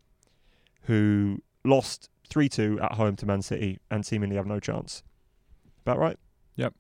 [0.84, 5.04] who lost 3-2 at home to Man City and seemingly have no chance.
[5.84, 6.18] About right?
[6.56, 6.74] Yep.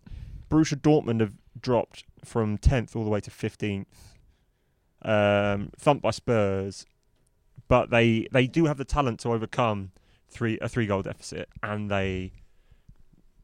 [0.50, 3.86] Borussia Dortmund have dropped from 10th all the way to 15th.
[5.04, 6.86] Um, thumped by Spurs,
[7.68, 9.92] but they they do have the talent to overcome
[10.28, 12.32] three a three goal deficit, and they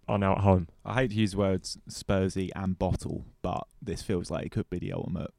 [0.08, 0.68] are now at home.
[0.86, 4.80] I hate to use words Spursy and bottle, but this feels like it could be
[4.80, 5.32] the ultimate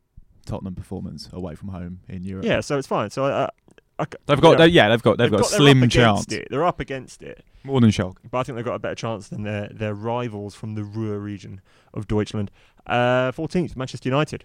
[0.46, 2.44] Tottenham performance away from home in Europe.
[2.44, 3.10] Yeah, so it's fine.
[3.10, 3.48] So uh,
[3.98, 6.30] I, c- they've got you know, they- yeah they've got they've, got, a slim chance
[6.32, 6.48] It.
[6.50, 8.16] They're up against it, more than Schalke.
[8.30, 11.18] but I think they've got a better chance than their their rivals from the Ruhr
[11.18, 11.60] region
[11.92, 12.50] of Deutschland.
[12.86, 14.44] Uh, 14th, Manchester United,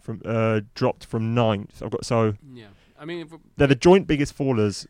[0.00, 1.82] from uh, dropped from ninth.
[1.82, 2.66] I've got so Yeah,
[2.98, 4.86] I mean, they're the joint biggest fallers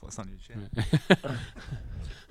[0.00, 0.70] What's on your chin?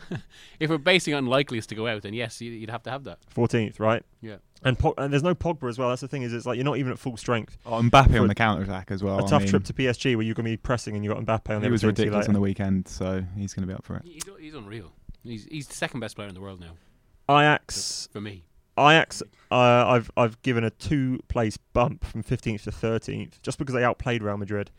[0.60, 3.04] if we're basing on likeliest to go out, then yes, you- you'd have to have
[3.06, 3.20] that.
[3.36, 4.04] 14th, right?
[4.22, 4.38] Yeah.
[4.63, 5.89] And Pog- and there's no Pogba as well.
[5.89, 7.58] That's the thing is, it's like you're not even at full strength.
[7.65, 9.20] Oh, Mbappe on the counter attack as well.
[9.20, 11.13] a I tough mean, trip to PSG where you're going to be pressing and you
[11.13, 12.30] got Mbappe on the He was other team, see you ridiculous later.
[12.30, 14.04] on the weekend, so he's going to be up for it.
[14.06, 14.91] He's, he's unreal.
[15.24, 16.72] He's he's the second best player in the world now
[17.30, 18.46] Ajax, for me.
[18.80, 23.74] Ajax, uh, I've I've given a two place bump from 15th to 13th just because
[23.76, 24.72] they outplayed Real Madrid.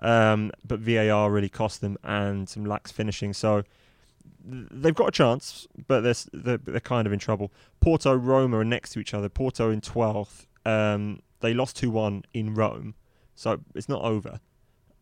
[0.00, 3.32] Um, but VAR really cost them and some lax finishing.
[3.32, 3.70] So th-
[4.46, 7.52] they've got a chance, but they're, they're they're kind of in trouble.
[7.80, 9.28] Porto, Roma are next to each other.
[9.28, 10.46] Porto in 12th.
[10.64, 12.94] Um, they lost 2 1 in Rome,
[13.34, 14.40] so it's not over.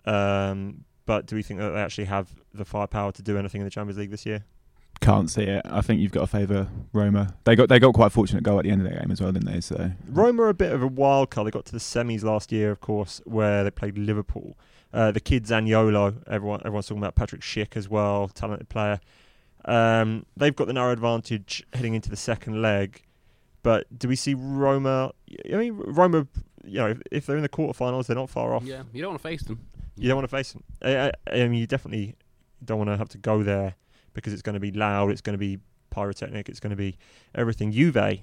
[0.05, 3.67] Um, but do we think that they actually have the firepower to do anything in
[3.67, 4.45] the Champions League this year?
[5.01, 5.63] Can't see it.
[5.67, 7.35] I think you've got to favour Roma.
[7.45, 9.21] They got they got quite a fortunate goal at the end of the game as
[9.21, 9.61] well, didn't they?
[9.61, 11.47] So Roma are a bit of a wild card.
[11.47, 14.57] They got to the semis last year, of course, where they played Liverpool.
[14.93, 19.01] Uh, the kid Zaniolo, everyone everyone's talking about Patrick Schick as well, talented player.
[19.65, 23.03] Um, they've got the narrow advantage heading into the second leg.
[23.63, 25.13] But do we see Roma?
[25.53, 26.27] I mean, Roma.
[26.67, 28.65] You know, if, if they're in the quarterfinals, they're not far off.
[28.65, 29.61] Yeah, you don't want to face them.
[29.97, 30.65] You don't want to face them.
[30.83, 32.17] I, I, I mean, you definitely
[32.65, 33.75] don't want to have to go there
[34.15, 35.11] because it's going to be loud.
[35.11, 35.59] It's going to be
[35.91, 36.49] pyrotechnic.
[36.49, 36.97] It's going to be
[37.35, 37.71] everything.
[37.71, 38.23] Juve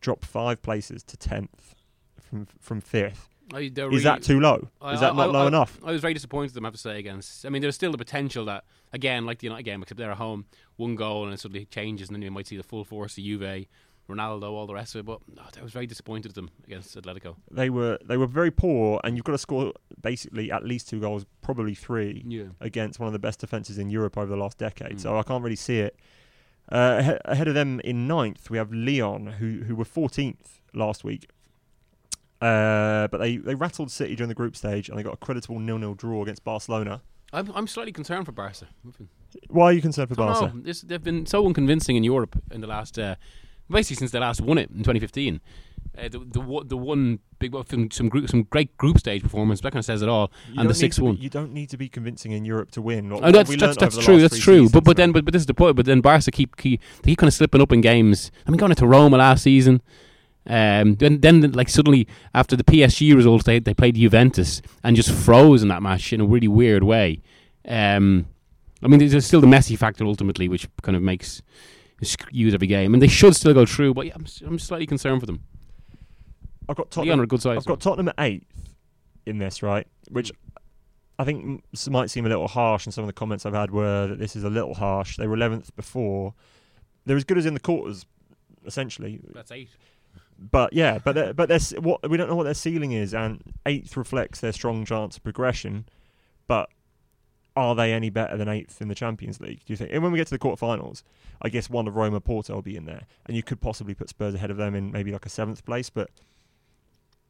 [0.00, 1.74] dropped five places to tenth
[2.20, 3.28] from from fifth.
[3.54, 4.68] I, Is really- that too low?
[4.80, 5.78] I- Is that not low enough?
[5.84, 7.44] I was very disappointed them, I have to say, against.
[7.46, 10.16] I mean, there's still the potential that, again, like the United game, except they're at
[10.18, 13.16] home, one goal and it suddenly changes, and then you might see the full force
[13.18, 13.66] of Juve,
[14.08, 15.06] Ronaldo, all the rest of it.
[15.06, 17.36] But no, I was very disappointed with them against Atletico.
[17.50, 21.00] They were they were very poor, and you've got to score basically at least two
[21.00, 22.44] goals, probably three, Yeah.
[22.60, 24.96] against one of the best defences in Europe over the last decade.
[24.96, 25.00] Mm.
[25.00, 25.96] So I can't really see it.
[26.68, 31.28] Uh, ahead of them in ninth, we have Lyon, who who were 14th last week.
[32.42, 35.58] Uh, but they, they rattled City during the group stage, and they got a creditable
[35.60, 37.00] nil-nil draw against Barcelona.
[37.32, 38.66] I'm, I'm slightly concerned for Barca.
[39.48, 40.46] Why are you concerned for Barca?
[40.54, 40.62] know.
[40.62, 43.14] This, they've been so unconvincing in Europe in the last, uh,
[43.70, 45.40] basically since they last won it in 2015.
[45.96, 47.54] Uh, the the one- the one big
[47.92, 50.32] some group, some great group stage performance that kind of says it all.
[50.50, 51.16] You and the six one.
[51.18, 53.10] You don't need to be convincing in Europe to win.
[53.10, 54.20] What- Oh, that's that's, that's true.
[54.20, 54.70] That's true.
[54.70, 55.76] But but then but, but this is the point.
[55.76, 58.30] But then Barca keep keep they keep kind of slipping up in games.
[58.46, 59.82] I mean, going into Roma last season.
[60.46, 65.10] Um, then then like suddenly after the PSG results, they they played Juventus and just
[65.12, 67.22] froze in that match in a really weird way.
[67.68, 68.26] Um,
[68.82, 71.42] I mean, there's still the Messi factor ultimately, which kind of makes
[72.02, 73.94] skews every game, and they should still go through.
[73.94, 75.44] But yeah, I'm s- I'm slightly concerned for them.
[76.68, 77.20] I've got Tottenham.
[77.20, 77.56] are a good side.
[77.56, 78.74] I've got Tottenham at eighth
[79.26, 79.86] in this, right?
[80.10, 80.32] Which
[81.20, 84.08] I think might seem a little harsh, and some of the comments I've had were
[84.08, 85.16] that this is a little harsh.
[85.16, 86.34] They were eleventh before.
[87.06, 88.06] They're as good as in the quarters,
[88.66, 89.20] essentially.
[89.32, 89.68] That's eight.
[90.38, 93.96] But yeah, but but there's what we don't know what their ceiling is, and eighth
[93.96, 95.86] reflects their strong chance of progression.
[96.46, 96.68] But
[97.54, 99.60] are they any better than eighth in the Champions League?
[99.66, 99.90] Do you think?
[99.92, 101.02] And when we get to the quarterfinals,
[101.40, 104.08] I guess one of Roma, Porto will be in there, and you could possibly put
[104.08, 105.90] Spurs ahead of them in maybe like a seventh place.
[105.90, 106.10] But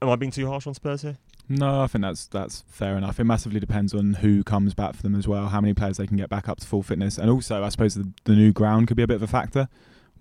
[0.00, 1.18] am I being too harsh on Spurs here?
[1.48, 3.18] No, I think that's that's fair enough.
[3.18, 6.06] It massively depends on who comes back for them as well, how many players they
[6.06, 8.88] can get back up to full fitness, and also I suppose the, the new ground
[8.88, 9.68] could be a bit of a factor.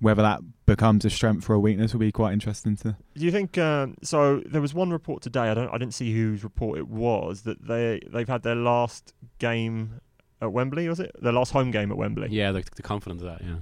[0.02, 2.98] Whether that becomes a strength or a weakness will be quite interesting to.
[3.16, 3.58] Do you think?
[3.58, 5.42] Um, so there was one report today.
[5.50, 5.70] I don't.
[5.70, 10.02] I didn't see whose report it was that they they've had their last game
[10.42, 10.90] at Wembley.
[10.90, 12.30] Was it their last home game at Wembley?
[12.32, 13.42] Yeah, the, the confidence of that.
[13.46, 13.58] Yeah,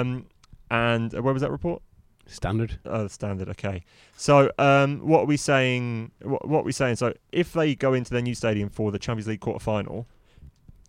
[0.00, 0.26] Um,
[0.70, 1.82] and uh, where was that report?
[2.26, 2.78] standard.
[2.86, 3.48] Oh, standard.
[3.48, 3.82] Okay.
[4.16, 6.12] So, um, what are we saying?
[6.22, 6.94] What, what are we saying?
[6.96, 10.06] So, if they go into their new stadium for the Champions League quarter final,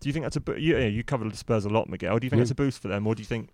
[0.00, 2.18] do you think that's a bo- you, you covered the Spurs a lot, Miguel?
[2.20, 2.42] Do you think Mhm.
[2.42, 3.50] it's a boost for them, or do you think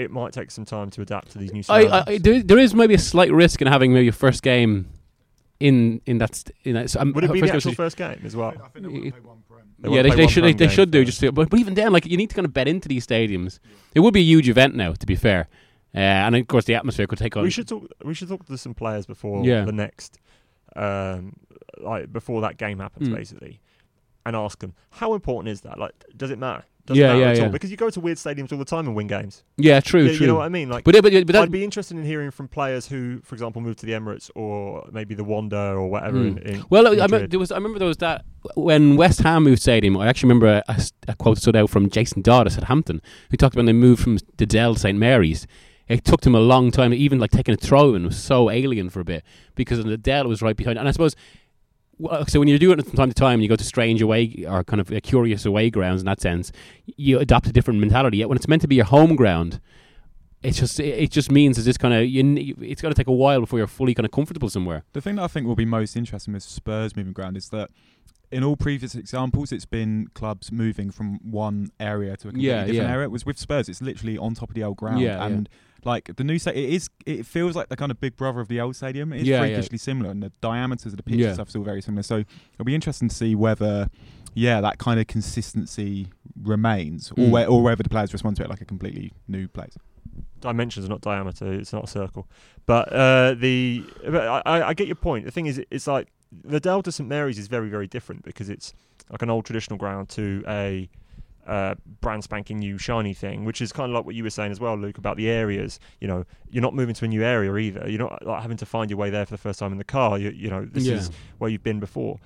[0.00, 2.04] it might take some time to adapt to these new I.
[2.06, 4.88] I, there, there is maybe a slight risk in having maybe a first game
[5.58, 6.34] in in that.
[6.34, 8.50] st- In that so Would it be first the actual first game as well?
[8.50, 9.42] think they wouldn't play one.
[9.78, 11.90] They yeah, they, they should they, they should do just to, but, but even then,
[11.92, 13.60] like you need to kind of bet into these stadiums.
[13.94, 15.48] It would be a huge event now, to be fair,
[15.94, 17.42] uh, and of course the atmosphere could take on.
[17.44, 17.88] We should talk.
[18.04, 19.64] We should talk to some players before Yeah.
[19.64, 20.18] the next,
[20.76, 21.34] um,
[21.78, 23.14] like before that game happens, Mm.
[23.16, 23.60] basically,
[24.26, 25.78] and ask them how important is that?
[25.78, 26.64] Like, does it matter?
[26.86, 27.42] Does Yeah, matter yeah, at all?
[27.44, 27.48] yeah.
[27.50, 29.44] Because you go to weird stadiums all the time and win games.
[29.56, 30.20] yeah, true, Yeah, true.
[30.20, 30.68] You know what I mean?
[30.68, 33.60] Like, but, but, but that, I'd be interested in hearing from players who, for example,
[33.62, 36.18] moved to the Emirates or maybe the Wanda or whatever.
[36.18, 36.38] Mm.
[36.44, 37.30] In, in Well, I, I, Madrid.
[37.30, 39.96] there was, I remember there was that when West Ham moved stadium.
[39.96, 43.54] I actually remember a, a quote stood out from Jason Dodd at Southampton, who talked
[43.54, 45.46] about when they moved from the Dell to St Mary's.
[45.88, 48.90] It took them a long time, even like taking a throw in was so alien
[48.90, 49.24] for a bit
[49.56, 50.78] because the Dell was right behind.
[50.78, 51.16] And I suppose,
[52.26, 54.44] so when you're doing it from time to time, and you go to strange away
[54.48, 56.52] or kind of uh, curious away grounds in that sense,
[56.86, 58.18] you adopt a different mentality.
[58.18, 59.60] Yet when it's meant to be your home ground,
[60.42, 63.08] it's just it, it just means it's just kind of you, it's going to take
[63.08, 64.84] a while before you're fully kind of comfortable somewhere.
[64.92, 67.70] The thing that I think will be most interesting with Spurs moving ground is that
[68.32, 72.60] in all previous examples, it's been clubs moving from one area to a completely Yeah,
[72.64, 72.94] different yeah.
[72.94, 73.06] area.
[73.06, 75.00] It was with Spurs, it's literally on top of the old ground.
[75.00, 75.24] Yeah.
[75.26, 75.48] and
[75.84, 76.90] like the new stadium, it is.
[77.06, 79.12] It feels like the kind of big brother of the old stadium.
[79.12, 79.54] It's Yeah, yeah.
[79.54, 81.26] freakishly similar, and the diameters of the pitch Yeah.
[81.28, 82.02] and stuff is all very similar.
[82.02, 82.18] So
[82.54, 83.88] it'll be interesting to see whether,
[84.34, 86.08] yeah, that kind of consistency
[86.42, 87.30] remains, or Mm.
[87.30, 89.76] where, or whether the players respond to it like a completely new place.
[90.40, 91.52] dimensions, not diameter.
[91.52, 92.26] It's not a circle.
[92.66, 95.24] But uh, the but I, I I get your point.
[95.26, 98.48] The thing is, it's like the Dell to St Mary's is very very different because
[98.48, 98.72] it's
[99.10, 100.88] like an old traditional ground to a
[101.50, 104.52] uh, brand spanking new shiny thing, which is kind of like what you were saying
[104.52, 105.80] as well, Luke, about the areas.
[106.00, 107.88] You know, you're not moving to a new area either.
[107.90, 109.84] You're not like having to find your way there for the first time in the
[109.84, 110.16] car.
[110.18, 110.94] You, you know, this Yeah.
[110.94, 112.18] is where you've been before.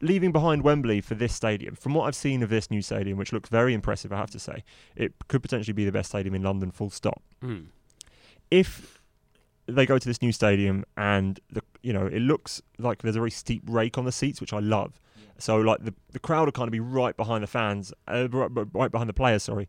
[0.00, 3.32] Leaving behind Wembley for this stadium, from what I've seen of this new stadium, which
[3.32, 4.64] looks very impressive, I have to say,
[4.96, 7.66] it could potentially be the best stadium in London, full stop Mm.
[8.50, 9.00] if
[9.66, 13.20] they go to this new stadium and the you know it looks like there's a
[13.20, 15.00] very steep rake on the seats, which I love.
[15.38, 18.50] So like the the crowd will kind of be right behind the fans, uh, right,
[18.72, 19.42] right behind the players.
[19.42, 19.68] Sorry,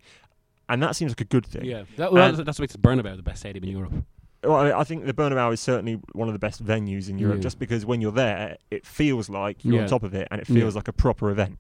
[0.70, 1.66] and that seems like a good thing.
[1.66, 3.94] Yeah, that, well, that's, that's what makes the Bernabeu the best stadium in Europe.
[4.44, 7.38] Well, I, I think the Bernabeu is certainly one of the best venues in Europe,
[7.38, 7.42] Yeah.
[7.44, 9.82] just because when you're there, it feels like you're Yeah.
[9.84, 10.56] on top of it, and it Yeah.
[10.62, 11.58] feels like a proper event.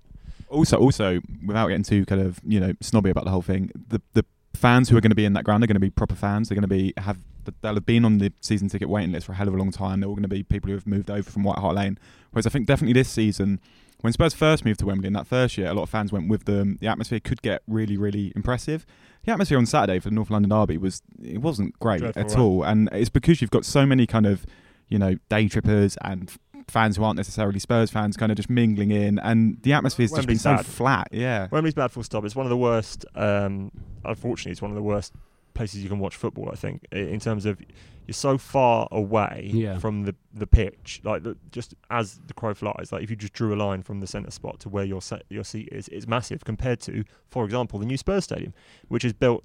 [0.50, 4.02] Also, also, without getting too kind of you know snobby about the whole thing, the
[4.13, 4.24] the
[4.56, 6.50] fans who are going to be in that ground are going to be proper fans.
[6.50, 7.18] They're going to be have
[7.62, 9.72] they'll have been on the season ticket waiting list for a hell of a long
[9.72, 10.00] time.
[10.00, 12.00] They're all going to be people who have moved over from White Hart Lane.
[12.32, 13.60] Whereas I think definitely this season,
[14.02, 16.28] when Spurs first moved to Wembley in that first year, a lot of fans went
[16.28, 16.78] with them.
[16.82, 18.86] The atmosphere could get really, really impressive.
[19.24, 22.30] The atmosphere on Saturday for the North London Derby was it wasn't great Dreadful, at
[22.30, 22.39] right?
[22.39, 24.46] all, and it's because you've got so many kind of
[24.88, 26.32] you know day trippers and
[26.67, 30.28] fans who aren't necessarily Spurs fans kind of just mingling in, and the atmosphere's just
[30.28, 31.08] been Wembley's so flat.
[31.12, 31.47] Yeah.
[31.51, 32.25] Wembley's bad full stop.
[32.25, 33.06] It's one of the worst.
[33.15, 33.71] Um,
[34.04, 35.13] unfortunately, it's one of the worst
[35.54, 36.49] places you can watch football.
[36.51, 37.60] I think in terms of
[38.08, 39.80] you're so far away Yeah.
[39.80, 42.89] from the the pitch, like the, just as the crow flies.
[42.91, 45.23] Like if you just drew a line from the centre spot to where your se-
[45.30, 48.54] your seat is, it's massive compared to, for example, the new Spurs stadium,
[48.89, 49.43] which is built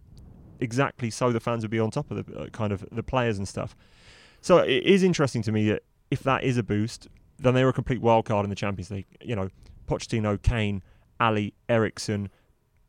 [0.59, 3.38] exactly so the fans would be on top of the uh, kind of the players
[3.38, 3.74] and stuff.
[4.42, 7.73] So it is interesting to me that if that is a boost, then they're a
[7.73, 9.07] complete wild card in the Champions League.
[9.20, 9.49] You know,
[9.87, 10.83] Pochettino, Kane,
[11.18, 12.31] Alli, Eriksen,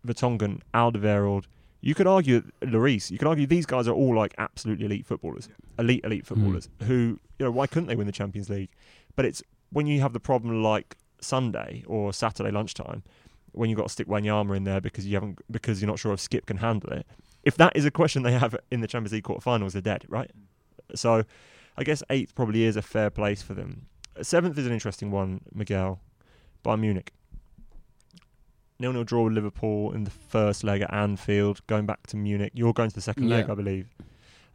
[0.05, 1.45] Vertonghen, Alderweireld.
[1.81, 3.09] You could argue Lloris.
[3.09, 6.35] You could argue these guys are all like absolutely elite footballers, elite elite hmm.
[6.35, 6.69] footballers.
[6.83, 8.69] Who you know why couldn't they win the Champions League?
[9.15, 13.03] But it's when you have the problem like Sunday or Saturday lunchtime
[13.53, 16.13] when you've got to stick Wanyama in there because you haven't because you're not sure
[16.13, 17.05] if Skipp can handle it.
[17.43, 20.29] If that is a question they have in the Champions League quarterfinals, they're dead, right?
[20.93, 21.23] So
[21.81, 23.87] I guess eighth probably is a fair place for them.
[24.21, 25.99] Seventh is an interesting one, Miguel,
[26.63, 27.11] Bayern Munich.
[28.79, 32.51] Nil nil draw with Liverpool in the first leg at Anfield, going back to Munich.
[32.53, 33.89] You're going to the second leg, I believe.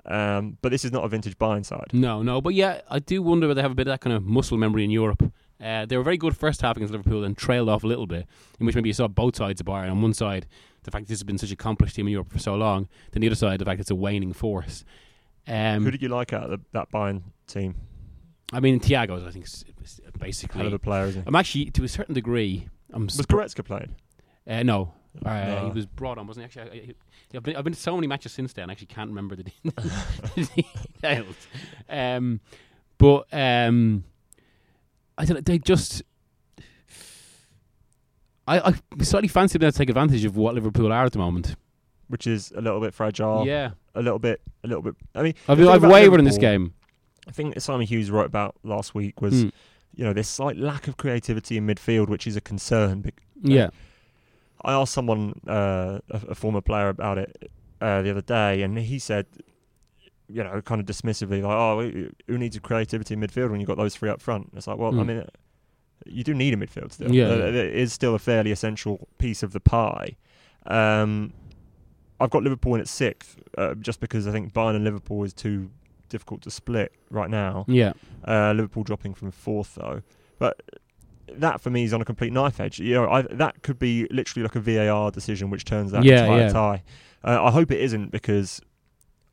[0.04, 1.88] Um, but this is not a vintage Bayern side.
[1.92, 4.14] No, no, but yeah, I do wonder whether they have a bit of that kind
[4.14, 5.32] of muscle memory in Europe.
[5.60, 8.26] Uh, they were very good first half against Liverpool, and trailed off a little bit,
[8.60, 9.90] in which maybe you saw both sides of Bayern.
[9.90, 10.46] On one side,
[10.84, 12.88] the fact that this has been such a accomplished team in Europe for so long,
[13.10, 14.84] then the other side, the fact it's a waning force.
[15.48, 17.76] Um, Who did you like out of the, that Bayern team?
[18.52, 20.00] I mean, Thiago's, I think, is is
[20.52, 21.26] Hell of a player, isn't he?
[21.28, 23.04] I'm actually, to a certain degree, I'm.
[23.06, 23.94] Was sp- Goretzka playing?
[24.48, 24.92] uh, no.
[25.24, 25.64] Uh, No.
[25.68, 26.60] He was brought on, wasn't he?
[26.60, 26.94] Actually,
[27.32, 28.68] I, I've, been, I've been to so many matches since then.
[28.68, 29.44] I actually can't remember the
[30.54, 31.36] details.
[31.88, 32.40] Um,
[32.98, 34.04] but um,
[35.16, 35.40] I don't know.
[35.40, 36.02] They just.
[38.48, 41.56] I, I slightly fancy them to take advantage of what Liverpool are at the moment.
[42.08, 43.44] Which is a little bit fragile.
[43.46, 44.94] yeah, A little bit, a little bit.
[45.14, 46.72] I mean, I've, I've wavered in this game.
[47.26, 49.52] I think Simon Hughes wrote about last week was, Mm.
[49.96, 53.10] you know, this slight lack of creativity in midfield, which is a concern.
[53.42, 53.70] Yeah,
[54.64, 58.78] I asked someone, uh, a, a former player, about it uh, the other day, and
[58.78, 59.26] he said,
[60.28, 61.80] you know, kind of dismissively, like, "Oh,
[62.28, 64.78] who- needs a creativity in midfield when you've got those three up front?" It's like,
[64.78, 65.06] well, I Mm.
[65.06, 65.24] mean,
[66.06, 67.12] you do need a midfield still.
[67.12, 67.26] Yeah.
[67.30, 70.16] Uh, it is still a fairly essential piece of the pie.
[70.66, 71.32] Um,
[72.20, 75.32] I've got Liverpool in at sixth, uh, just because I think Bayern and Liverpool is
[75.32, 75.70] too
[76.08, 77.64] difficult to split right now.
[77.68, 77.92] yeah,
[78.26, 80.02] Uh, Liverpool dropping from fourth though,
[80.38, 80.62] but
[81.32, 82.78] that for me is on a complete knife edge.
[82.78, 86.22] You know, I, that could be literally like a VAR decision which turns that Yeah,
[86.22, 86.52] entire yeah.
[86.52, 86.82] tie.
[87.24, 88.60] Uh, I hope it isn't because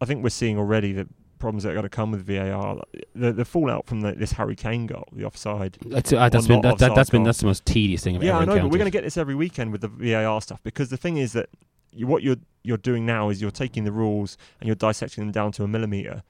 [0.02, 2.82] I think we're seeing already the problems that are going to come with VAR.
[3.14, 5.78] The the fallout from the, this Harry Kane goal, the offside.
[5.86, 8.40] that's, uh, that's been that, that, that's been that's the most tedious thing I've Yeah,
[8.40, 10.90] I know, but we're going to get this every weekend with the VAR stuff because
[10.90, 11.50] the thing is that
[11.96, 15.32] you, what you're you're doing now is you're taking the rules and you're dissecting them
[15.32, 16.24] down to a millimeter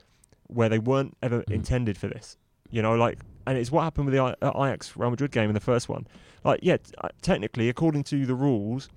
[0.47, 1.51] where they weren't ever Mhm.
[1.53, 2.37] intended for this.
[2.71, 5.49] You know, like, and it's what happened with the I- uh, Ajax Real Madrid game
[5.49, 6.07] in the first one.
[6.43, 8.89] Like, yeah, t- uh, technically, according to the rules,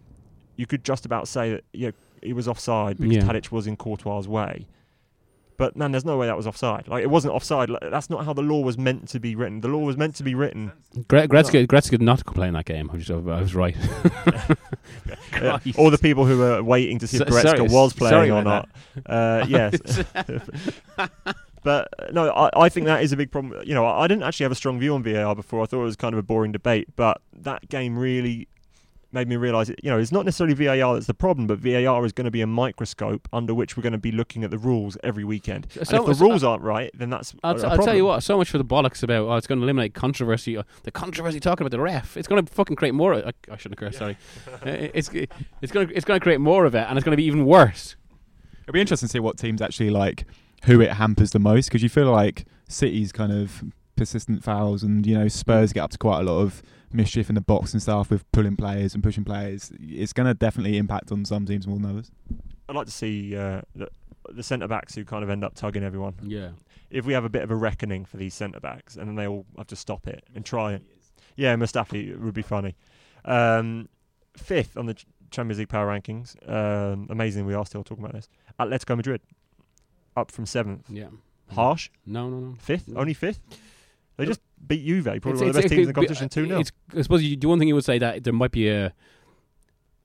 [0.56, 1.90] you could just about say that yeah,
[2.22, 3.22] he was offside because Yeah.
[3.30, 4.66] Tadic was in Courtois' way.
[5.56, 6.86] But man, there's no way that was offside.
[6.88, 7.70] Like it wasn't offside.
[7.70, 9.60] Like, that's not how the law was meant to be written.
[9.60, 10.72] The law was meant to be written.
[11.08, 12.90] Gre- Gretzky, Gretzky did not play in that game.
[12.92, 13.76] I was, I was right.
[15.32, 15.66] Christ.
[15.78, 18.42] all the people who were waiting to see if So- Goretzka sorry- was playing or
[18.42, 18.68] not.
[19.06, 20.04] Uh, yes.
[21.62, 23.60] but uh, no, I, I think that is a big problem.
[23.66, 25.62] You know, I, I didn't actually have a strong view on VAR before.
[25.62, 26.88] I thought it was kind of a boring debate.
[26.96, 28.48] But that game really
[29.16, 32.04] made me realise, it, you know, it's not necessarily VAR that's the problem, but VAR
[32.04, 34.58] is going to be a microscope under which we're going to be looking at the
[34.58, 35.66] rules every weekend.
[35.70, 37.96] So- and if the so- rules aren't right, then that's I'll, a t- I'll tell
[37.96, 38.22] you what.
[38.22, 39.26] So much for the bollocks about.
[39.26, 40.56] Oh, it's going to eliminate controversy.
[40.56, 42.16] uh, The controversy talking about the ref.
[42.16, 43.14] It's going to fucking create more.
[43.14, 43.96] I, I shouldn't have curse.
[43.98, 44.16] Sorry.
[44.48, 45.10] Uh, it's
[45.62, 47.24] it's going to it's going to create more of it, and it's going to be
[47.24, 47.96] even worse.
[48.62, 50.24] It'll be interesting to see what teams actually like
[50.64, 53.62] who it hampers the most because you feel like City's kind of
[53.96, 56.62] persistent fouls and you know Spurs get up to quite a lot of
[56.92, 59.72] mischief in the box and stuff with pulling players and pushing players.
[59.80, 62.10] It's going to definitely impact on some teams more than others.
[62.68, 63.88] I'd like to see uh, the,
[64.30, 66.14] the centre backs who kind of end up tugging everyone.
[66.22, 66.50] Yeah.
[66.90, 69.26] If we have a bit of a reckoning for these centre backs, and then they
[69.26, 70.82] all have to stop it and try it.
[71.36, 72.76] Yeah, Mustafi would be funny.
[73.24, 73.88] Um,
[74.36, 74.96] fifth on the
[75.30, 76.36] Champions League power rankings.
[76.48, 78.28] Um, amazing, we are still talking about this.
[78.60, 79.20] Atletico Madrid,
[80.16, 80.88] up from seventh.
[80.88, 81.08] Yeah.
[81.52, 82.54] Harsh, No, no, no.
[82.58, 83.00] fifth, No.
[83.00, 83.40] only fifth.
[84.16, 86.46] They just beat Juve, probably It's- one of the best teams in the competition, two
[86.46, 86.62] 0
[86.96, 88.92] I suppose you, the one thing you would say that there might be a,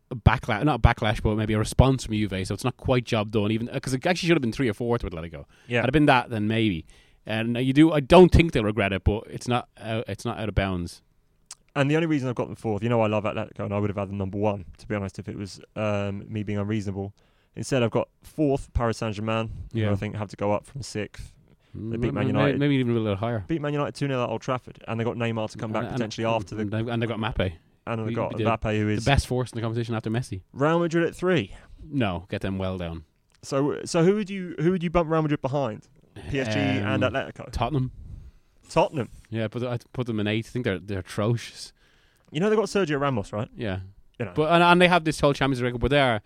[0.10, 2.46] a backlash, not a backlash, but maybe a response from Juve.
[2.48, 4.74] So it's not quite job done, even because it actually should have been three or
[4.74, 5.46] fourth with Atletico.
[5.68, 6.86] Yeah, Had it been that, then maybe.
[7.26, 7.92] And you do.
[7.92, 9.70] I don't think they'll regret it, but it's not.
[9.80, 11.02] Uh, it's not out of bounds.
[11.76, 13.78] And the only reason I've got them fourth, you know, I love Atletico, and I
[13.80, 16.58] would have had them number one, to be honest, if it was um, me being
[16.58, 17.14] unreasonable.
[17.56, 19.92] Instead, I've got fourth Paris Saint Germain, who Yeah.
[19.92, 21.32] I think have to go up from sixth.
[21.74, 22.60] They beat Man United.
[22.60, 23.46] maybe even a little higher.
[23.48, 25.84] Beat Man United 2 0 at Old Trafford, and they got Neymar to come back
[25.84, 26.62] And- potentially and, after the.
[26.64, 27.54] and, they've- and they got Mbappe,
[27.88, 28.34] And they we- got.
[28.34, 30.42] Mbappe, who the best force in the competition after Messi.
[30.54, 31.56] Real Madrid at three.
[31.84, 33.06] No, get them well down.
[33.42, 35.88] So, so who would you who would you bump Real Madrid behind?
[36.30, 37.50] PSG and Um, Atletico.
[37.52, 37.92] Tottenham.
[38.70, 39.10] Tottenham.
[39.30, 40.46] Yeah, but I put them in eight.
[40.46, 41.74] I think they're they're atrocious.
[42.32, 43.50] You know they got Sergio Ramos, right?
[43.56, 43.80] Yeah,
[44.20, 44.32] You know.
[44.36, 46.22] but and, and they have this whole Champions League record, but they are.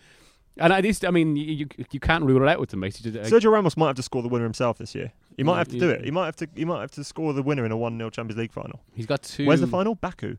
[0.57, 3.11] And at least, I mean, you, you you can't rule it out with them, basically.
[3.11, 5.11] Sergio Ramos might have to score the winner himself this year.
[5.37, 6.05] He might have to do it.
[6.05, 6.47] He might have to.
[6.55, 8.81] He might have to score the winner in a one 0 Champions League final.
[8.93, 9.45] He's got two.
[9.45, 9.95] Where's the final?
[9.95, 10.37] Baku.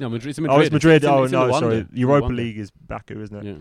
[0.00, 0.30] No, Madrid.
[0.30, 0.56] It's Madrid.
[0.58, 1.04] Oh, it's Madrid.
[1.04, 1.76] in- oh it's in no, sorry.
[1.78, 3.44] It's Europa League is Baku, isn't it?
[3.44, 3.54] Yeah.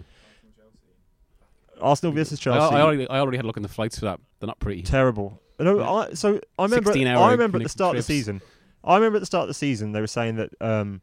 [1.82, 2.76] Arsenal versus I, Chelsea.
[2.76, 4.20] I already I already had a look in the flights for that.
[4.40, 4.84] They're not pretty.
[4.84, 5.40] Terrible.
[5.60, 5.90] No, Yeah.
[5.92, 6.92] I, so I remember.
[6.92, 8.42] I remember at the start of the season.
[8.84, 11.02] I remember at the start of the season they were saying that um,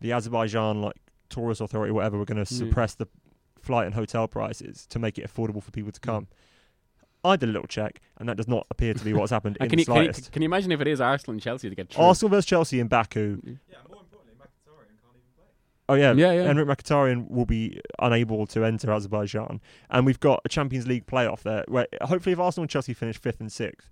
[0.00, 0.96] the Azerbaijan like
[1.28, 2.58] tourist authority, or whatever, were going to Yeah.
[2.58, 3.06] suppress the
[3.60, 6.26] flight and hotel prices to make it affordable for people to come.
[7.24, 9.68] I did a little check, and that does not appear to be what's happened in
[9.68, 10.32] can the you, can, you, slightest.
[10.32, 12.02] can you imagine if it is Arsenal and Chelsea to get through?
[12.04, 13.40] Arsenal versus Chelsea in Baku.
[13.44, 13.52] Yeah,
[13.88, 15.44] more importantly, Mkhitaryan can't even play.
[15.88, 16.48] Oh yeah, Yeah, yeah.
[16.52, 19.60] Henrikh Mkhitaryan will be unable to enter Azerbaijan,
[19.90, 21.64] and we've got a Champions League playoff there.
[21.68, 23.90] Where hopefully, if Arsenal and Chelsea finish fifth and sixth,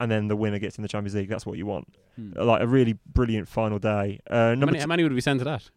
[0.00, 1.94] and then the winner gets in the Champions League, that's what you want.
[2.16, 2.32] Hmm.
[2.38, 4.18] Uh, Like a really brilliant final day.
[4.30, 5.70] Uh, How many, t- how many would we send to that?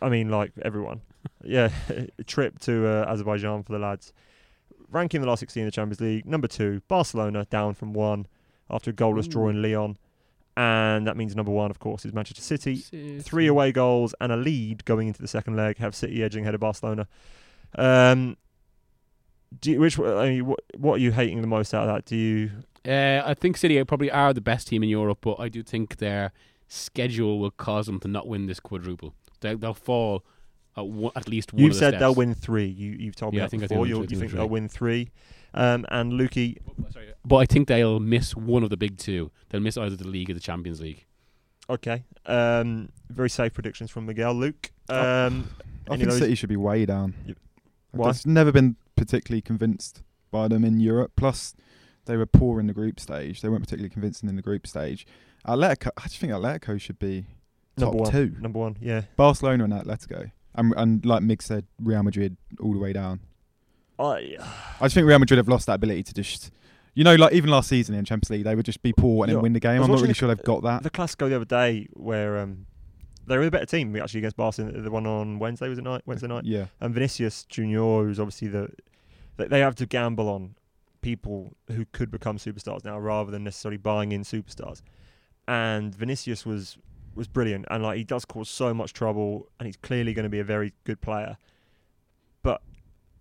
[0.00, 1.02] I mean, like everyone.
[1.44, 1.70] yeah,
[2.18, 4.12] a trip to uh, Azerbaijan for the lads.
[4.90, 6.26] Ranking the last 16 in the Champions League.
[6.26, 8.26] Number two, Barcelona down from one
[8.70, 9.98] after a goalless draw in Lyon.
[10.56, 12.76] And that means number one, of course, is Manchester City.
[12.76, 13.20] City.
[13.20, 16.54] Three away goals and a lead going into the second leg have City edging ahead
[16.54, 17.08] of Barcelona.
[17.76, 18.38] Um,
[19.60, 22.04] do you, which I mean, what, what are you hating the most out of that?
[22.06, 22.50] Do you?
[22.86, 25.96] Uh, I think City probably are the best team in Europe, but I do think
[25.96, 26.32] their
[26.68, 29.14] schedule will cause them to not win this quadruple.
[29.40, 30.24] They, they'll fall
[30.76, 31.62] at, one, at least one.
[31.62, 32.00] You've of the said steps.
[32.00, 32.66] they'll win three.
[32.66, 33.84] You you've told me Yeah, I that think I before.
[33.86, 34.38] think You they'll you win think three.
[34.38, 35.10] they'll win three.
[35.54, 36.58] Um, and Lukey,
[37.24, 39.30] But I think they'll miss one of the big two.
[39.48, 41.06] They'll miss either the league or the Champions League.
[41.70, 42.04] okay.
[42.26, 44.34] Um, very safe predictions from Miguel.
[44.34, 45.48] Luke, um,
[45.88, 47.14] I think of City should be way down.
[47.26, 47.36] Yep.
[48.04, 51.12] I've never been particularly convinced by them in Europe.
[51.16, 51.54] Plus,
[52.04, 53.40] they were poor in the group stage.
[53.40, 55.06] They weren't particularly convincing in the group stage.
[55.46, 57.24] Atletico, I just think Atletico should be
[57.78, 58.10] top number one.
[58.12, 58.36] two.
[58.40, 58.76] Number one.
[58.80, 59.02] Yeah.
[59.16, 63.20] Barcelona and Atletico, and and like Mig said, Real Madrid all the way down.
[63.98, 64.36] I
[64.80, 66.50] I just think Real Madrid have lost that ability to just,
[66.94, 69.30] you know, like even last season in Champions League, they would just be poor and
[69.30, 69.34] Yeah.
[69.36, 69.82] then win the game.
[69.82, 70.82] I'm not really sure they've got that.
[70.82, 72.66] the Clasico the other day where um,
[73.26, 74.80] they were the better team actually against Barcelona.
[74.80, 76.02] The one on Wednesday was it night?
[76.06, 76.44] Wednesday night.
[76.44, 78.68] Yeah, and Vinicius Junior, who's obviously the
[79.36, 80.56] they, they have to gamble on
[81.02, 84.82] people who could become superstars now rather than necessarily buying in superstars.
[85.48, 86.76] And Vinicius was
[87.16, 90.30] was brilliant, and like he does cause so much trouble, and he's clearly going to
[90.30, 91.36] be a very good player.
[92.42, 92.62] But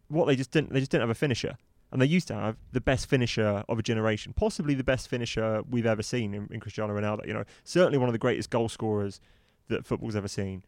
[0.07, 1.57] what they just didn't they just didn't have a finisher,
[1.91, 5.63] and they used to have the best finisher of a generation, possibly the best finisher
[5.69, 7.25] we've ever seen in, in Cristiano Ronaldo.
[7.27, 9.21] You know, certainly one of the greatest goal scorers
[9.69, 10.63] that football's ever seen.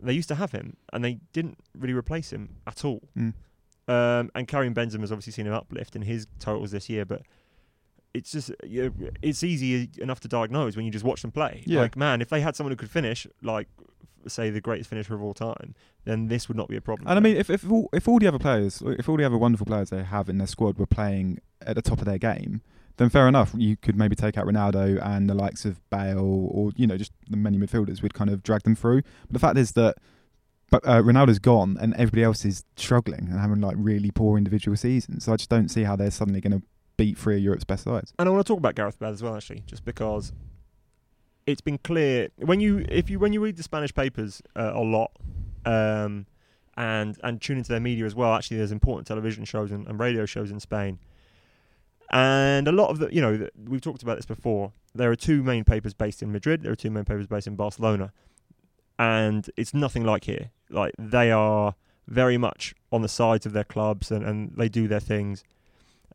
[0.00, 3.02] They used to have him, and they didn't really replace him at all.
[3.16, 3.32] Mm.
[3.88, 7.22] Um, and Karim Benzema's obviously seen an uplift in his totals this year, but
[8.16, 11.62] it's just you know, it's easy enough to diagnose when you just watch them play.
[11.66, 11.82] Yeah.
[11.82, 13.68] Like man, if they had someone who could finish, like
[14.28, 17.08] say the greatest finisher of all time, then this would not be a problem.
[17.08, 19.38] And I mean, if if all, if all the other players, if all the other
[19.38, 22.62] wonderful players they have in their squad were playing at the top of their game,
[22.96, 23.52] then fair enough.
[23.56, 27.12] You could maybe take out Ronaldo and the likes of Bale, or you know, just
[27.28, 29.02] the many midfielders would kind of drag them through.
[29.02, 29.96] But the fact is that,
[30.70, 34.76] but uh, Ronaldo's gone, and everybody else is struggling and having like really poor individual
[34.76, 35.24] seasons.
[35.24, 37.84] So I just don't see how they're suddenly going to beat three of Europe's best
[37.84, 38.12] sides.
[38.18, 40.32] and I want to talk about Gareth Bale as well, actually, just because
[41.46, 44.82] it's been clear when you if you when you read the Spanish papers uh, a
[44.82, 45.12] lot,
[45.64, 46.26] um,
[46.76, 48.34] and and tune into their media as well.
[48.34, 50.98] Actually, there's important television shows and, and radio shows in Spain,
[52.10, 54.72] and a lot of the you know the, we've talked about this before.
[54.94, 56.62] There are two main papers based in Madrid.
[56.62, 58.12] There are two main papers based in Barcelona,
[58.98, 60.50] and it's nothing like here.
[60.70, 61.74] Like they are
[62.08, 65.42] very much on the sides of their clubs and, and they do their things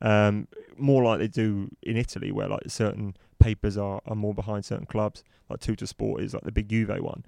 [0.01, 0.47] um,
[0.77, 4.85] more like they do in Italy, where like certain papers are, are more behind certain
[4.85, 5.23] clubs.
[5.49, 7.25] Like Tuttosport is like the big Juve one.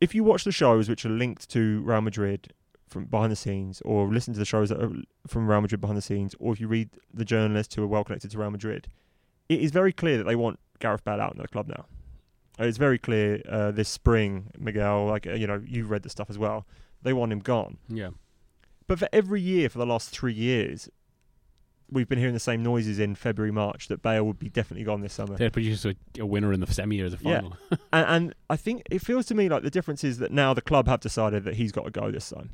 [0.00, 2.52] If you watch the shows which are linked to Real Madrid
[2.88, 4.92] from behind the scenes, or listen to the shows that are
[5.26, 8.04] from Real Madrid behind the scenes, or if you read the journalists who are well
[8.04, 8.88] connected to Real Madrid,
[9.48, 11.86] it is very clear that they want Gareth Bale out in the club now.
[12.58, 15.06] It's very clear uh, this spring, Miguel.
[15.06, 16.66] Like uh, you know, you've read the stuff as well.
[17.02, 17.78] They want him gone.
[17.88, 18.10] Yeah.
[18.88, 20.88] But for every year for the last three years,
[21.90, 25.00] we've been hearing the same noises in February, March that Bale would be definitely gone
[25.02, 25.36] this summer.
[25.36, 27.36] They'd produce a, a winner in the semi or the Yeah.
[27.42, 27.56] final.
[27.92, 30.60] And, and I think it feels to me like the difference is that now the
[30.62, 32.50] club have decided that he's got to go this time.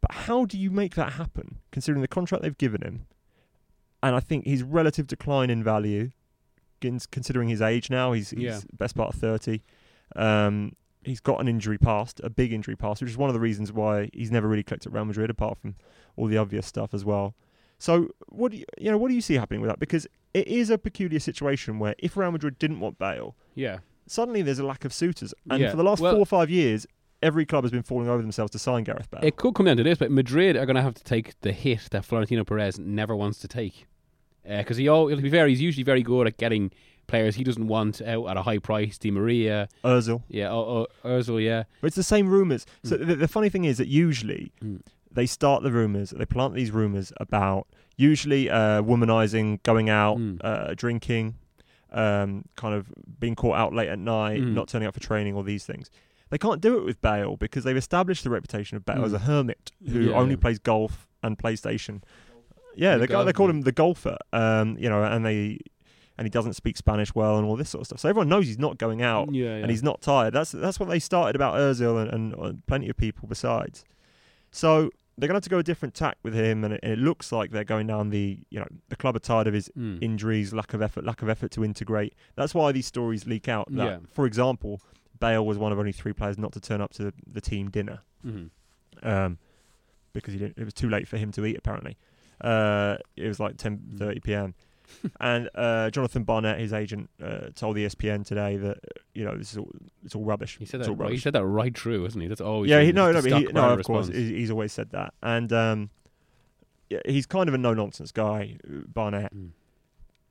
[0.00, 3.06] But how do you make that happen, considering the contract they've given him?
[4.02, 6.10] And I think his relative decline in value,
[6.80, 8.60] considering his age now, he's, he's Yeah.
[8.74, 9.62] best part of 30.
[10.16, 10.72] Um,
[11.04, 13.72] he's got an injury past, a big injury past, which is one of the reasons
[13.72, 15.74] why he's never really clicked at Real Madrid, apart from
[16.16, 17.34] all the obvious stuff as well.
[17.78, 18.98] So, what do you, you know?
[18.98, 19.80] What do you see happening with that?
[19.80, 23.78] Because it is a peculiar situation where if Real Madrid didn't want Bale, yeah.
[24.06, 25.70] suddenly there's a lack of suitors, and Yeah.
[25.70, 26.86] for the last Well- four or five years,
[27.22, 29.20] every club has been falling over themselves to sign Gareth Bale.
[29.24, 31.52] It could come down to this, but Madrid are going to have to take the
[31.52, 33.86] hit that Florentino Perez never wants to take.
[34.48, 36.72] Uh, because he, all, to be fair, he's usually very good at getting
[37.06, 38.98] players he doesn't want out at a high price.
[38.98, 41.64] Di Maria, Özil, yeah, Ozil, yeah.
[41.80, 42.64] but it's the same rumours.
[42.84, 44.80] So the, the funny thing is that usually Mm.
[45.10, 50.40] they start the rumours, they plant these rumours about usually uh, womanizing, going out, Mm.
[50.42, 51.34] uh, drinking,
[51.92, 52.86] um, kind of
[53.20, 54.54] being caught out late at night, Mm.
[54.54, 55.90] not turning up for training, all these things.
[56.30, 59.16] They can't do it with Bale because they've established the reputation of Bale as Mm.
[59.16, 62.02] a hermit who Yeah, only plays golf and PlayStation.
[62.74, 64.16] Yeah, The they, go, they golf- call him the golfer.
[64.32, 65.58] Um, you know, and they
[66.18, 68.00] and he doesn't speak Spanish well and all this sort of stuff.
[68.00, 69.50] So everyone knows he's not going out yeah, yeah.
[69.62, 70.32] and he's not tired.
[70.34, 73.84] That's that's what they started about Özil and, and, and plenty of people besides.
[74.50, 76.98] So they're going to have to go a different tack with him, and it, it
[76.98, 80.02] looks like they're going down the you know the club are tired of his Mm.
[80.02, 82.14] injuries, lack of effort, lack of effort to integrate.
[82.34, 83.68] That's why these stories leak out.
[83.70, 83.98] That, Yeah.
[84.12, 84.80] For example,
[85.20, 88.00] Bale was one of only three players not to turn up to the team dinner
[88.26, 88.50] Mhm.
[89.02, 89.38] um,
[90.12, 91.56] because he didn't, it was too late for him to eat.
[91.56, 91.96] Apparently,
[92.40, 93.98] uh, it was like ten Mm.
[93.98, 94.54] thirty p.m.
[95.20, 99.52] and uh, Jonathan Barnett, his agent, uh, told ESPN today that uh, you know this
[99.52, 99.70] is all,
[100.04, 100.56] it's all rubbish.
[100.58, 100.92] He said It's that.
[100.92, 102.28] all Right, he said that right through, isn't he?
[102.28, 104.16] That's always yeah, he, no, no, he, no, of course, response.
[104.16, 105.90] he's always said that, and um,
[106.90, 109.34] yeah, he's kind of a no nonsense guy, uh, Barnett.
[109.34, 109.50] Mm.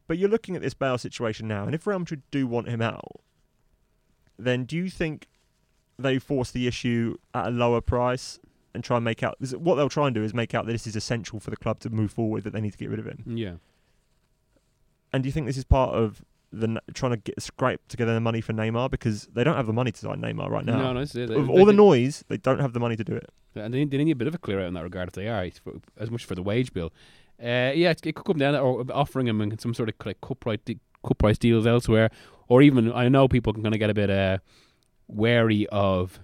[0.07, 2.81] But you're looking at this Bale situation now, and if Real Madrid do want him
[2.81, 3.21] out,
[4.37, 5.27] then do you think
[5.97, 8.39] they force the issue at a lower price
[8.73, 10.87] and try and make out what they'll try and do is make out that this
[10.87, 13.05] is essential for the club to move forward that they need to get rid of
[13.05, 13.23] him?
[13.27, 13.53] Yeah.
[15.13, 18.19] And do you think this is part of the trying to get scrape together the
[18.19, 20.77] money for Neymar because they don't have the money to sign Neymar right now?
[20.77, 23.29] No, no, it's, Of all the noise, they don't have the money to do it.
[23.55, 25.27] And they, they need a bit of a clear out in that regard if they
[25.27, 26.93] are, for, as much for the wage bill.
[27.41, 30.21] Uh, yeah, it, it could come down to or offering him some sort of like
[30.21, 32.09] cut price, de- cut price deals elsewhere,
[32.47, 34.37] or even I know people can kind of get a bit uh,
[35.07, 36.19] wary of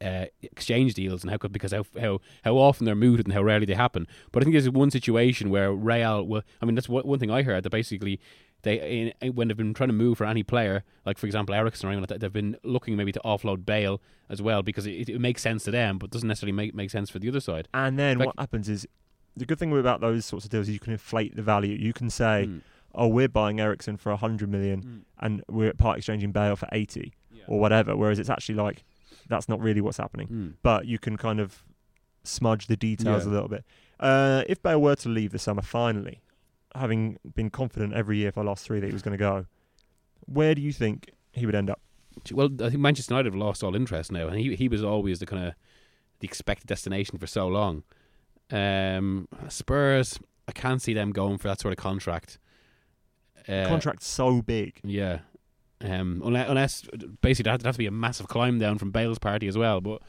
[0.00, 3.42] uh, exchange deals and how could because how how how often they're mooted and how
[3.42, 4.06] rarely they happen.
[4.32, 6.42] But I think there's one situation where Real will.
[6.62, 8.20] I mean, that's one, thing I heard that basically
[8.62, 11.86] they in, when they've been trying to move for any player, like for example Eriksen
[11.88, 15.08] or anyone like that, they've been looking maybe to offload Bale as well because it,
[15.08, 17.68] it makes sense to them, but doesn't necessarily make make sense for the other side.
[17.74, 18.86] And then Like- what happens is
[19.36, 21.76] the good thing about those sorts of deals is you can inflate the value.
[21.76, 22.60] You can say, Mm.
[22.94, 25.00] "Oh, we're buying Eriksen for a hundred million, Mm.
[25.24, 27.44] and we're part exchanging Bale for eighty Yeah.
[27.46, 28.82] or whatever." Whereas it's actually like
[29.28, 30.28] that's not really what's happening.
[30.28, 30.52] Mm.
[30.62, 31.62] But you can kind of
[32.24, 33.30] smudge the details Yeah.
[33.30, 33.64] a little bit.
[34.00, 36.20] Uh, if Bale were to leave the summer, finally,
[36.74, 39.46] having been confident every year for the last three that he was going to go,
[40.26, 41.80] where do you think he would end up?
[42.32, 45.18] Well, I think Manchester United have lost all interest now, and he he was always
[45.20, 45.54] the kind of
[46.20, 47.84] the expected destination for so long.
[48.50, 50.18] Um, Spurs,
[50.48, 52.38] I can't see them going for that sort of contract.
[53.48, 54.80] Uh, Contract's so big.
[54.84, 55.20] Yeah.
[55.80, 56.82] Um, unless, unless
[57.20, 60.02] basically that'd have to be a massive climb down from Bale's party as well, but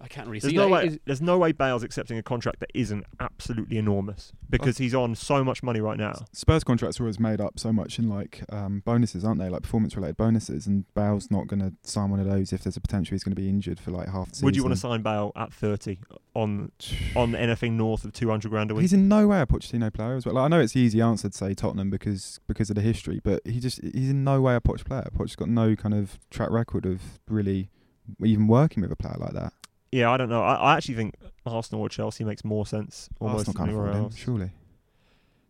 [0.00, 0.70] I can't really There's see no that.
[0.70, 0.86] way.
[0.86, 5.14] Is- There's no way Bale's accepting a contract that isn't absolutely enormous because he's on
[5.16, 6.14] so much money right now.
[6.32, 9.48] Spurs contracts are always made up so much in like um, bonuses, aren't they?
[9.48, 12.76] Like performance related bonuses, and Bale's not going to sign one of those if there's
[12.76, 14.46] a potential he's going to be injured for like half the season.
[14.46, 15.98] Would you want to sign Bale at 30
[16.34, 16.70] on
[17.16, 18.82] on anything north of 200 grand a week?
[18.82, 20.36] He's in no way a Pochettino player as well.
[20.36, 23.20] Like, I know it's the easy answer to say Tottenham because because of the history,
[23.24, 25.08] but he just he's in no way a Poch player.
[25.16, 27.70] Poch's got no kind of track record of really
[28.24, 29.52] even working with a player like that.
[29.92, 30.42] Yeah, I don't know.
[30.42, 31.14] I, I actually think
[31.46, 34.16] Arsenal or Chelsea makes more sense almost Arsenal than can't anywhere afford him, else.
[34.16, 34.50] surely.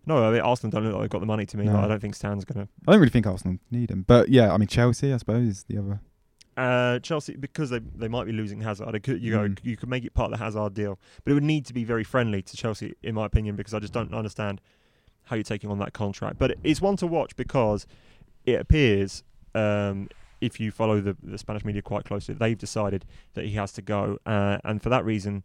[0.07, 1.66] No, I mean, Arsenal don't look like they've got the money to me.
[1.66, 1.72] No.
[1.72, 2.72] but I don't think Stan's going to.
[2.86, 5.64] I don't really think Arsenal need him, but yeah, I mean Chelsea, I suppose, is
[5.64, 6.01] the other.
[6.57, 8.95] Uh, Chelsea because they they might be losing Hazard.
[8.95, 9.59] It could, you go, Mm.
[9.62, 11.84] you could make it part of the Hazard deal, but it would need to be
[11.84, 14.61] very friendly to Chelsea, in my opinion, because I just don't understand
[15.24, 16.39] how you're taking on that contract.
[16.39, 17.86] But it's one to watch because
[18.47, 19.22] it appears,
[19.55, 20.09] um,
[20.41, 23.82] if you follow the, the Spanish media quite closely, they've decided that he has to
[23.82, 25.45] go, uh, and for that reason,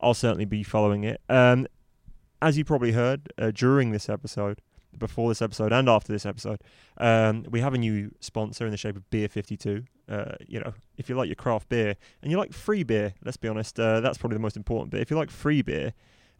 [0.00, 1.20] I'll certainly be following it.
[1.28, 1.66] Um,
[2.40, 4.60] as you probably heard uh, during this episode,
[4.98, 6.60] before this episode and after this episode,
[6.98, 9.84] um, we have a new sponsor in the shape of Beer 52.
[10.08, 13.36] Uh, you know, if you like your craft beer and you like free beer, let's
[13.36, 15.00] be honest, uh, that's probably the most important bit.
[15.00, 15.94] If you like free beer,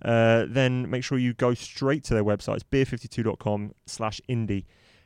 [0.05, 2.57] uh, then make sure you go straight to their website.
[2.57, 4.65] It's beer52.com slash indie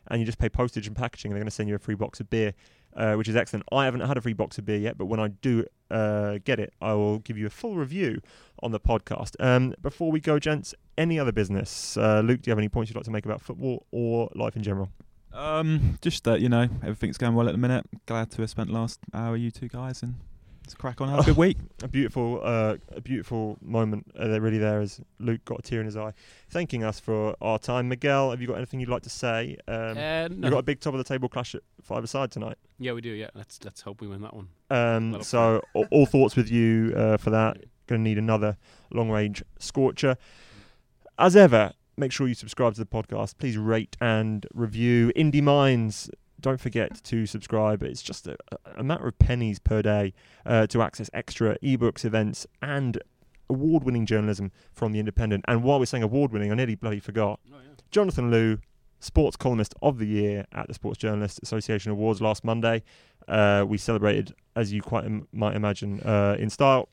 [0.08, 1.30] and you just pay postage and packaging.
[1.30, 2.54] They're going to send you a free box of beer,
[2.96, 3.64] uh, which is excellent.
[3.70, 6.58] I haven't had a free box of beer yet, but when I do uh, get
[6.58, 8.20] it, I will give you a full review
[8.62, 9.36] on the podcast.
[9.38, 11.96] Um, before we go, gents, any other business?
[11.96, 14.56] Uh, Luke, do you have any points you'd like to make about football or life
[14.56, 14.90] in general?
[15.32, 17.84] Um, just that you know everything's going well at the minute.
[18.06, 20.14] Glad to have spent the last hour you two guys and
[20.66, 21.08] let's crack on.
[21.08, 21.58] Have a good week.
[21.82, 25.78] a beautiful, uh, a beautiful moment uh, there really there as Luke got a tear
[25.78, 26.12] in his eye,
[26.50, 27.88] thanking us for our time.
[27.88, 29.56] Miguel, have you got anything you'd like to say?
[29.68, 30.28] Um, uh, no.
[30.42, 32.56] We've got a big top of the table clash at five aside tonight.
[32.78, 33.10] yeah, we do.
[33.10, 34.48] Yeah, let's let's hope we win that one.
[34.70, 37.58] Um, so all, all thoughts with you uh, for that.
[37.86, 38.56] Going to need another
[38.90, 40.16] long range scorcher.
[41.20, 43.38] As ever, make sure you subscribe to the podcast.
[43.38, 45.12] Please rate and review.
[45.16, 46.10] Indie Minds.
[46.46, 47.82] Don't forget to subscribe.
[47.82, 48.36] It's just a,
[48.76, 50.14] a matter of pennies per day
[50.46, 53.02] uh, to access extra ebooks, events, and
[53.50, 55.44] award winning journalism from the Independent.
[55.48, 57.40] And while we're saying award winning, I nearly bloody forgot.
[57.90, 58.60] Jonathan Liew,
[59.00, 62.84] Sports Columnist of the Year at the Sports Journalist Association Awards last Monday.
[63.26, 66.88] Uh, we celebrated, as you quite Im- might imagine, uh, in style.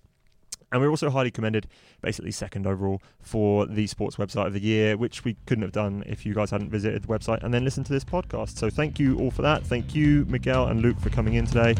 [0.73, 1.67] And we're also highly commended,
[2.01, 6.03] basically second overall, for the sports website of the year, which we couldn't have done
[6.07, 8.57] if you guys hadn't visited the website and then listened to this podcast.
[8.57, 9.63] So thank you all for that.
[9.63, 11.75] Thank you, Miguel and Luke, for coming in today.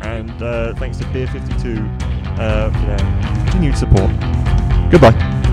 [0.00, 1.46] And uh, thanks to Beer 52
[1.78, 4.10] uh, for their continued support.
[4.90, 5.45] Goodbye.